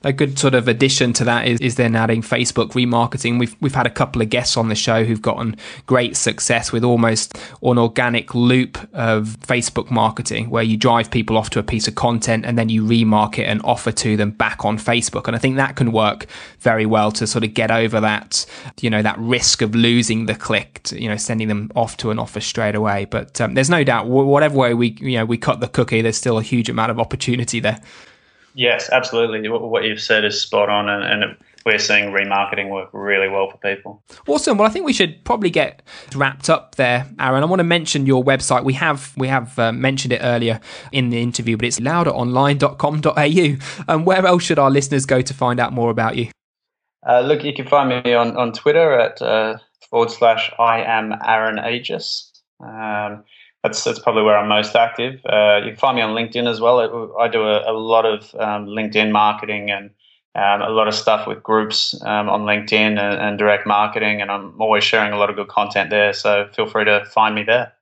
a 0.04 0.12
good 0.12 0.38
sort 0.38 0.54
of 0.54 0.68
addition 0.68 1.12
to 1.14 1.24
that 1.24 1.46
is, 1.46 1.60
is 1.60 1.76
then 1.76 1.96
adding 1.96 2.22
Facebook 2.22 2.72
remarketing. 2.72 3.38
We've 3.38 3.56
we've 3.60 3.74
had 3.74 3.86
a 3.86 3.90
couple 3.90 4.22
of 4.22 4.28
guests 4.28 4.56
on 4.56 4.68
the 4.68 4.74
show 4.74 5.04
who've 5.04 5.22
gotten 5.22 5.56
great 5.86 6.16
success 6.16 6.70
with 6.70 6.84
almost 6.84 7.38
an 7.62 7.78
organic 7.78 8.34
loop 8.34 8.78
of 8.92 9.36
Facebook 9.40 9.90
marketing 9.90 10.50
where 10.50 10.62
you 10.62 10.76
drive 10.76 11.10
people 11.10 11.36
off 11.36 11.50
to 11.50 11.58
a 11.58 11.62
piece 11.62 11.88
of 11.88 11.94
content 11.94 12.44
and 12.44 12.58
then 12.58 12.68
you 12.68 12.84
remarket 12.84 13.46
and 13.46 13.60
offer 13.64 13.90
to 13.92 14.16
them 14.16 14.30
back 14.30 14.64
on 14.64 14.78
Facebook. 14.78 15.26
And 15.26 15.34
I 15.34 15.38
think 15.38 15.56
that 15.56 15.76
can 15.76 15.90
work 15.90 16.26
very 16.60 16.86
well 16.86 17.10
to 17.12 17.26
sort 17.26 17.44
of 17.44 17.54
get 17.54 17.70
over 17.70 18.00
that, 18.00 18.44
you 18.80 18.90
know, 18.90 19.02
that 19.02 19.18
risk 19.18 19.62
of 19.62 19.74
losing 19.74 20.26
the 20.26 20.34
click, 20.34 20.80
to, 20.84 21.00
you 21.00 21.08
know, 21.08 21.16
sending 21.16 21.48
them 21.48 21.70
off 21.74 21.96
to 21.98 22.10
an 22.10 22.18
offer 22.18 22.40
straight 22.40 22.74
away. 22.74 23.06
But 23.06 23.40
um, 23.40 23.54
there's 23.54 23.70
no 23.70 23.84
doubt, 23.84 24.06
whatever 24.06 24.56
way 24.56 24.74
we, 24.74 24.96
you 25.00 25.16
know, 25.18 25.24
we 25.24 25.38
cut 25.38 25.60
the 25.60 25.68
cookie, 25.68 26.02
there's 26.02 26.16
still 26.16 26.38
a 26.38 26.42
huge 26.42 26.68
amount 26.68 26.90
of 26.90 27.00
opportunity 27.00 27.60
there. 27.60 27.80
Yes, 28.54 28.88
absolutely. 28.90 29.48
What 29.48 29.84
you've 29.84 30.00
said 30.00 30.24
is 30.24 30.40
spot 30.40 30.68
on, 30.68 30.88
and, 30.88 31.04
and 31.04 31.36
we're 31.66 31.78
seeing 31.78 32.12
remarketing 32.12 32.70
work 32.70 32.88
really 32.92 33.28
well 33.28 33.50
for 33.50 33.58
people. 33.58 34.02
Awesome. 34.28 34.58
Well, 34.58 34.68
I 34.68 34.70
think 34.70 34.84
we 34.84 34.92
should 34.92 35.24
probably 35.24 35.50
get 35.50 35.82
wrapped 36.14 36.48
up 36.48 36.76
there, 36.76 37.06
Aaron. 37.18 37.42
I 37.42 37.46
want 37.46 37.60
to 37.60 37.64
mention 37.64 38.06
your 38.06 38.22
website. 38.22 38.64
We 38.64 38.74
have 38.74 39.12
we 39.16 39.28
have 39.28 39.58
uh, 39.58 39.72
mentioned 39.72 40.12
it 40.12 40.20
earlier 40.22 40.60
in 40.92 41.10
the 41.10 41.20
interview, 41.20 41.56
but 41.56 41.66
it's 41.66 41.80
louderonline.com.au. 41.80 43.92
And 43.92 44.06
where 44.06 44.26
else 44.26 44.42
should 44.44 44.58
our 44.58 44.70
listeners 44.70 45.04
go 45.04 45.20
to 45.20 45.34
find 45.34 45.58
out 45.58 45.72
more 45.72 45.90
about 45.90 46.16
you? 46.16 46.30
Uh, 47.06 47.20
look, 47.20 47.44
you 47.44 47.52
can 47.52 47.66
find 47.66 48.04
me 48.04 48.14
on, 48.14 48.36
on 48.36 48.52
Twitter 48.52 48.98
at 48.98 49.20
uh, 49.20 49.58
forward 49.90 50.10
slash 50.10 50.50
I 50.58 50.82
am 50.82 51.12
Aaron 51.26 51.56
Agius. 51.56 52.30
Um, 52.60 53.24
that's 53.64 53.82
that's 53.82 53.98
probably 53.98 54.22
where 54.22 54.36
I'm 54.36 54.46
most 54.46 54.76
active. 54.76 55.20
Uh, 55.24 55.62
you 55.64 55.70
can 55.70 55.76
find 55.76 55.96
me 55.96 56.02
on 56.02 56.14
LinkedIn 56.14 56.48
as 56.48 56.60
well. 56.60 57.16
I 57.18 57.28
do 57.28 57.42
a, 57.42 57.72
a 57.72 57.72
lot 57.72 58.04
of 58.04 58.32
um, 58.34 58.66
LinkedIn 58.66 59.10
marketing 59.10 59.70
and 59.70 59.90
um, 60.34 60.60
a 60.60 60.68
lot 60.68 60.86
of 60.86 60.94
stuff 60.94 61.26
with 61.26 61.42
groups 61.42 62.00
um, 62.02 62.28
on 62.28 62.42
LinkedIn 62.42 62.98
and, 62.98 62.98
and, 62.98 63.38
direct 63.38 63.66
marketing, 63.66 64.20
and 64.20 64.30
I'm 64.30 64.60
always 64.60 64.84
sharing 64.84 65.12
a 65.12 65.16
lot 65.16 65.30
of 65.30 65.36
good 65.36 65.48
content 65.48 65.90
there. 65.90 66.12
So 66.12 66.48
feel 66.54 66.66
free 66.66 66.84
to 66.84 67.04
find 67.06 67.34
me 67.34 67.44
there. 67.44 67.72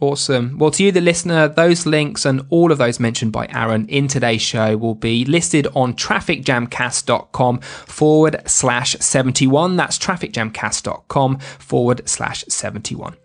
Awesome. 0.00 0.58
Well, 0.58 0.72
to 0.72 0.82
you, 0.82 0.92
the 0.92 1.00
listener, 1.00 1.46
those 1.46 1.86
links 1.86 2.26
and 2.26 2.44
all 2.50 2.72
of 2.72 2.78
those 2.78 2.98
mentioned 2.98 3.32
by 3.32 3.46
Aaron 3.46 3.86
in 3.88 4.08
today's 4.08 4.42
show 4.42 4.76
will 4.76 4.94
be 4.94 5.24
listed 5.24 5.68
on 5.74 5.94
trafficjamcast.com 5.94 7.60
forward 7.60 8.42
slash 8.46 8.96
71. 8.98 9.76
That's 9.76 9.98
trafficjamcast.com 9.98 11.38
forward 11.38 12.08
slash 12.08 12.44
71. 12.48 13.16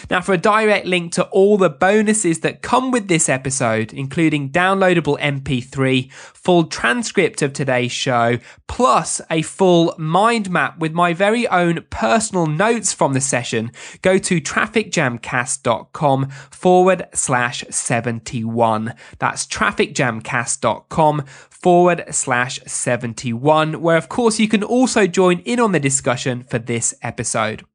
Now, 0.10 0.22
for 0.22 0.34
a 0.34 0.38
direct 0.38 0.86
link 0.86 1.12
to 1.14 1.26
all 1.26 1.58
the 1.58 1.70
bonuses 1.70 2.42
that 2.42 2.62
come 2.62 2.92
with 2.92 3.08
this 3.08 3.30
episode, 3.30 3.94
including 3.94 4.50
downloadable 4.50 5.20
MP3, 5.20 6.12
full 6.12 6.66
transcript 6.66 7.42
of 7.42 7.54
today's 7.54 7.92
show, 7.92 8.38
plus 8.68 9.22
a 9.32 9.42
full 9.42 9.96
mind 9.98 10.50
map 10.50 10.78
with 10.80 10.94
my 10.94 11.14
very 11.14 11.48
own 11.48 11.86
personal 11.90 12.46
notes 12.46 12.94
from 12.94 13.14
the 13.14 13.22
session, 13.22 13.72
go 14.02 14.18
to 14.18 14.40
trafficjamcast.com 14.40 16.30
forward 16.52 17.08
slash 17.14 17.64
71. 17.70 18.94
That's 19.20 19.46
trafficjamcast.com 19.48 21.26
forward 21.50 22.04
slash 22.12 22.60
71, 22.68 23.82
where 23.82 23.98
of 23.98 24.10
course 24.10 24.40
you 24.40 24.48
can 24.48 24.64
also 24.64 25.08
join 25.08 25.40
in 25.40 25.60
on 25.60 25.72
the 25.72 25.80
discussion 25.80 26.44
for 26.44 26.60
this 26.60 26.94
episode. 27.02 27.66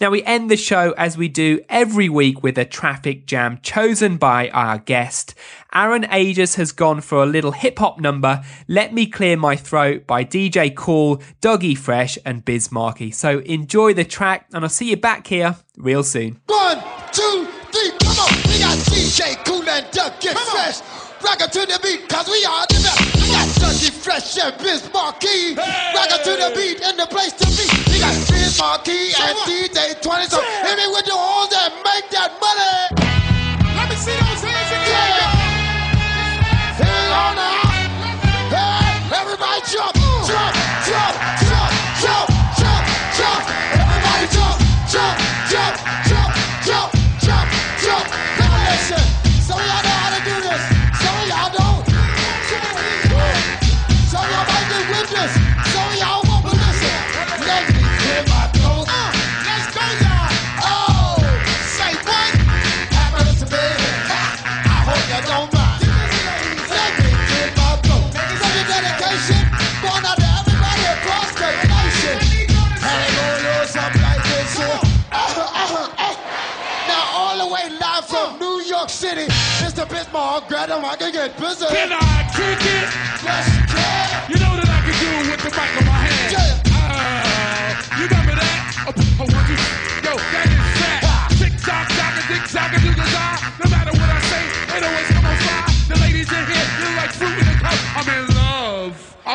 Now, 0.00 0.10
we 0.10 0.22
end 0.24 0.50
the 0.50 0.56
show 0.56 0.92
as 0.96 1.16
we 1.16 1.28
do 1.28 1.60
every 1.68 2.08
week 2.08 2.42
with 2.42 2.58
a 2.58 2.64
traffic 2.64 3.26
jam 3.26 3.58
chosen 3.62 4.16
by 4.16 4.50
our 4.50 4.78
guest. 4.78 5.34
Aaron 5.72 6.02
Agius 6.04 6.56
has 6.56 6.72
gone 6.72 7.00
for 7.00 7.22
a 7.22 7.26
little 7.26 7.52
hip 7.52 7.78
hop 7.78 8.00
number, 8.00 8.42
Let 8.68 8.92
Me 8.92 9.06
Clear 9.06 9.36
My 9.36 9.56
Throat 9.56 10.06
by 10.06 10.24
DJ 10.24 10.74
Kool, 10.74 11.18
Dougie 11.40 11.76
Fresh, 11.76 12.18
and 12.24 12.44
Biz 12.44 12.72
Markie. 12.72 13.10
So 13.10 13.40
enjoy 13.40 13.94
the 13.94 14.04
track, 14.04 14.46
and 14.52 14.64
I'll 14.64 14.70
see 14.70 14.90
you 14.90 14.96
back 14.96 15.26
here 15.26 15.56
real 15.76 16.02
soon. 16.02 16.40
One, 16.46 16.82
two, 17.12 17.48
three, 17.72 17.90
come 18.00 18.18
on. 18.18 18.32
We 18.48 18.58
got 18.58 18.78
DJ 18.88 19.42
Kool 19.44 19.68
and 19.68 19.86
Dougie 19.86 20.36
Fresh. 20.50 20.80
rockin' 21.22 21.50
to 21.50 21.60
the 21.66 21.78
beat, 21.82 22.08
cause 22.08 22.28
we 22.28 22.44
are 22.44 22.66
the 22.68 22.80
best. 22.82 23.16
We 23.16 23.28
got 23.32 23.48
Dougie 23.60 23.90
Fresh 23.90 24.38
and 24.42 24.56
Biz 24.58 24.90
Markie. 24.92 25.54
Hey. 25.54 25.94
Rock 25.94 26.22
to 26.24 26.30
the 26.30 26.52
beat 26.54 26.82
and 26.82 26.98
the 26.98 27.06
place 27.06 27.32
to 27.32 27.46
be. 27.46 27.66
We 27.92 28.00
got 28.00 28.14
Biz 28.28 28.58
Markie 28.58 28.95
and 29.20 29.36
DJ 29.48 30.00
20. 30.02 30.26
So 30.26 30.40
hit 30.40 30.76
me 30.76 30.86
with 30.92 31.06
the 31.06 31.16
horns 31.16 31.55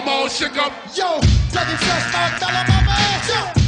Come 0.03 0.09
up. 0.09 0.73
Yo, 0.95 1.19
taking 1.51 1.77
shots, 1.77 2.11
my 2.11 2.35
dollar, 2.39 2.65
my 2.67 2.83
man. 2.85 3.55
Yo. 3.55 3.60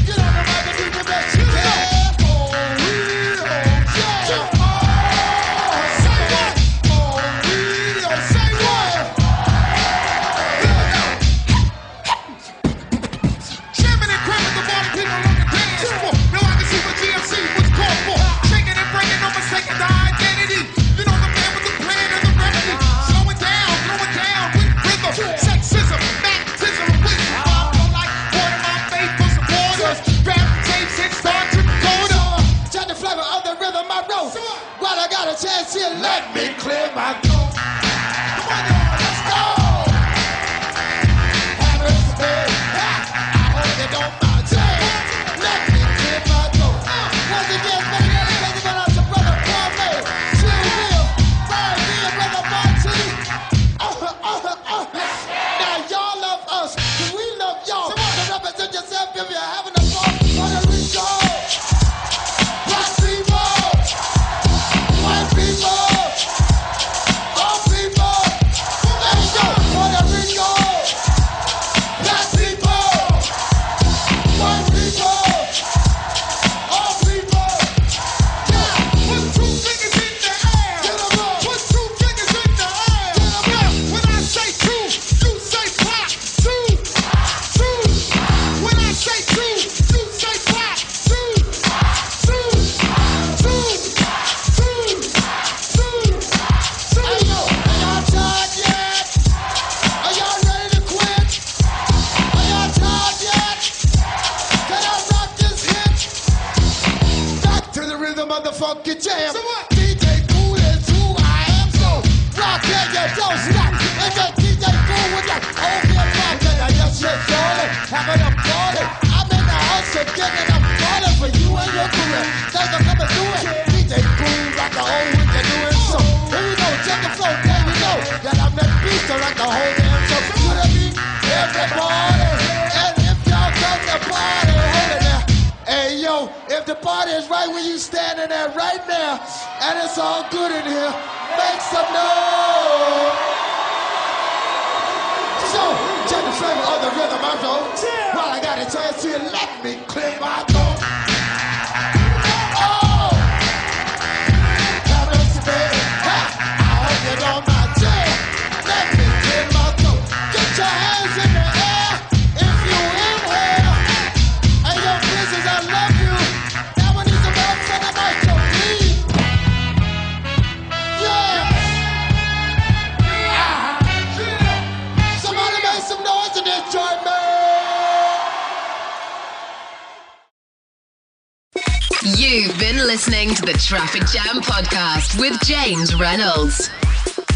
Traffic 183.74 184.06
Jam 184.06 184.38
podcast 184.44 185.20
with 185.20 185.42
James 185.42 185.96
Reynolds. 185.96 186.70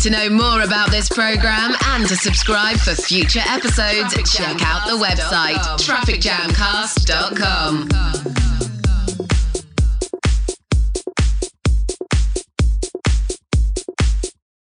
To 0.02 0.12
know 0.12 0.30
more 0.30 0.62
about 0.62 0.91
this 0.91 1.10
program 1.10 1.73
and 1.86 2.08
to 2.08 2.15
subscribe 2.15 2.78
for 2.78 2.93
future 2.93 3.41
episodes, 3.47 4.13
check 4.32 4.62
out 4.62 4.88
the 4.88 5.04
website 5.04 5.56
trafficjamcast.com. 5.80 8.46